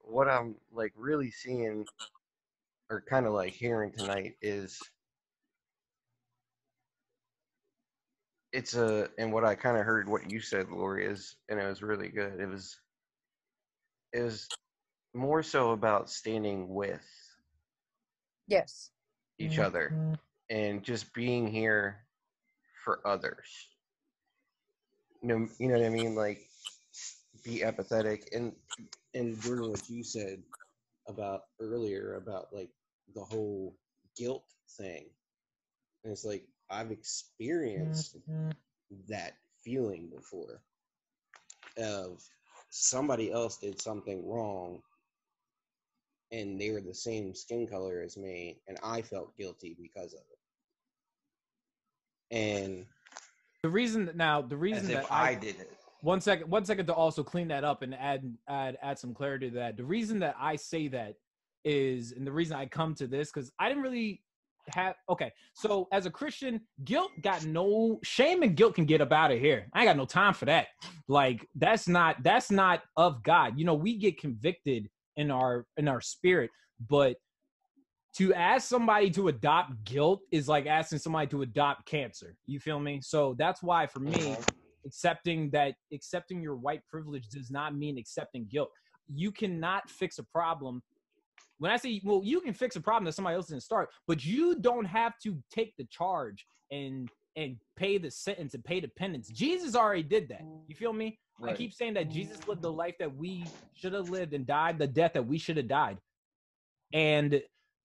[0.00, 1.84] what I'm like really seeing
[2.88, 4.80] or kind of like hearing tonight is
[8.52, 11.66] it's a and what I kind of heard what you said, Lori, is and it
[11.66, 12.40] was really good.
[12.40, 12.78] It was
[14.14, 14.48] it was
[15.12, 17.06] more so about standing with
[18.48, 18.90] yes
[19.38, 20.14] each other mm-hmm.
[20.52, 21.96] And just being here
[22.84, 23.68] for others.
[25.22, 26.14] You know, you know what I mean?
[26.14, 26.42] Like
[27.42, 28.52] be empathetic and
[29.14, 30.42] and Jordan, what you said
[31.08, 32.70] about earlier about like
[33.14, 33.74] the whole
[34.16, 34.44] guilt
[34.76, 35.06] thing.
[36.04, 38.50] And it's like I've experienced mm-hmm.
[39.08, 39.32] that
[39.64, 40.60] feeling before
[41.78, 42.22] of
[42.68, 44.82] somebody else did something wrong
[46.30, 50.20] and they were the same skin color as me and I felt guilty because of
[50.20, 50.38] it.
[52.32, 52.86] And
[53.62, 55.70] the reason that now the as reason that I did it.
[56.00, 59.50] one second one second to also clean that up and add add add some clarity
[59.50, 59.76] to that.
[59.76, 61.14] The reason that i say that
[61.64, 64.20] is and the reason i come to this because i didn't really
[64.70, 69.12] have okay so as a christian guilt got no shame and guilt can get up
[69.12, 69.66] out of here.
[69.74, 70.68] I ain't got no time for that.
[71.08, 73.58] Like that's not that's not of god.
[73.58, 76.50] You know we get convicted in our in our spirit
[76.88, 77.16] but
[78.16, 82.80] to ask somebody to adopt guilt is like asking somebody to adopt cancer you feel
[82.80, 84.36] me so that's why for me
[84.84, 88.70] accepting that accepting your white privilege does not mean accepting guilt.
[89.08, 90.82] You cannot fix a problem.
[91.58, 94.24] When I say, well, you can fix a problem that somebody else didn't start, but
[94.24, 98.88] you don't have to take the charge and and pay the sentence and pay the
[98.88, 99.28] penance.
[99.28, 100.42] Jesus already did that.
[100.66, 101.18] You feel me?
[101.42, 103.44] I keep saying that Jesus lived the life that we
[103.74, 105.98] should have lived and died the death that we should have died.
[106.92, 107.42] And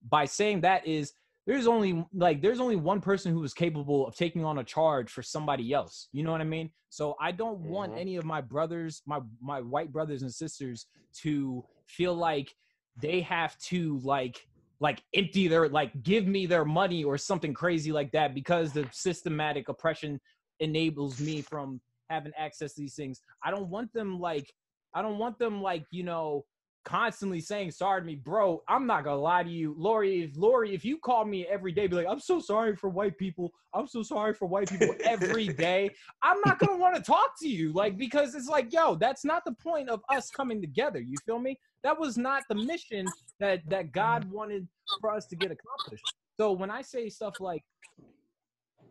[0.10, 1.14] by saying that is
[1.46, 5.10] there's only like there's only one person who is capable of taking on a charge
[5.10, 6.10] for somebody else.
[6.12, 6.70] You know what I mean?
[6.90, 8.00] So I don't want Mhm.
[8.00, 10.88] any of my brothers, my my white brothers and sisters
[11.22, 12.54] to feel like
[13.02, 14.38] they have to like
[14.80, 18.88] like empty their like give me their money or something crazy like that because the
[18.92, 20.20] systematic oppression
[20.60, 23.22] enables me from having access to these things.
[23.44, 24.52] I don't want them like
[24.94, 26.46] I don't want them like, you know,
[26.88, 28.64] constantly saying sorry to me, bro.
[28.70, 30.24] I'm not gonna lie to you, Lori.
[30.24, 33.18] If Lori, if you call me every day, be like, I'm so sorry for white
[33.18, 33.52] people.
[33.74, 35.92] I'm so sorry for white people every day.
[36.24, 39.44] I'm not gonna want to talk to you, like because it's like, yo, that's not
[39.44, 41.02] the point of us coming together.
[41.02, 41.60] You feel me?
[41.84, 43.06] That was not the mission
[43.42, 44.66] that that God wanted
[45.02, 46.06] for us to get accomplished.
[46.40, 47.66] So when I say stuff like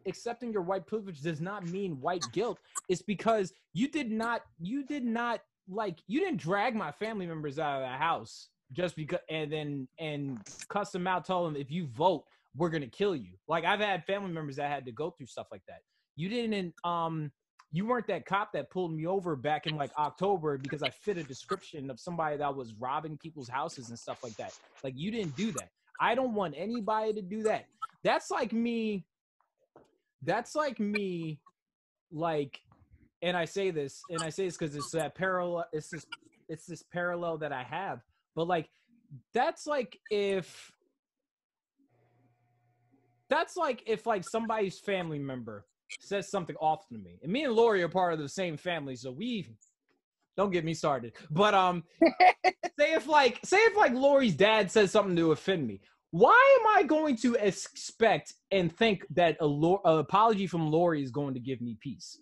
[0.07, 2.59] accepting your white privilege does not mean white guilt,
[2.91, 7.59] it's because you did not you did not like you didn't drag my family members
[7.59, 10.39] out of the house just because and then and
[10.69, 12.25] cuss them out tell them if you vote
[12.57, 13.33] we're gonna kill you.
[13.49, 15.81] Like i've had family members that had to go through stuff like that.
[16.17, 17.31] You didn't um
[17.73, 21.19] you weren't that cop that pulled me over back in like october because i fit
[21.19, 24.53] a description of somebody that was robbing people's houses and stuff like that.
[24.83, 25.69] Like you didn't do that.
[26.01, 27.67] I don't want anybody to do that.
[28.03, 29.05] That's like me
[30.23, 31.41] that's like me
[32.11, 32.61] like
[33.23, 35.67] and I say this, and I say this because it's that parallel.
[35.73, 36.07] It's this,
[36.49, 38.01] it's this parallel that I have.
[38.35, 38.69] But like,
[39.33, 40.73] that's like if,
[43.29, 45.65] that's like if like somebody's family member
[46.01, 48.97] says something off to me, and me and Lori are part of the same family,
[48.97, 49.49] so we
[50.37, 51.15] don't get me started.
[51.31, 51.85] But um,
[52.79, 56.79] say if like say if like Lori's dad says something to offend me, why am
[56.79, 61.35] I going to expect and think that a, Lo- a apology from Lori is going
[61.35, 62.19] to give me peace?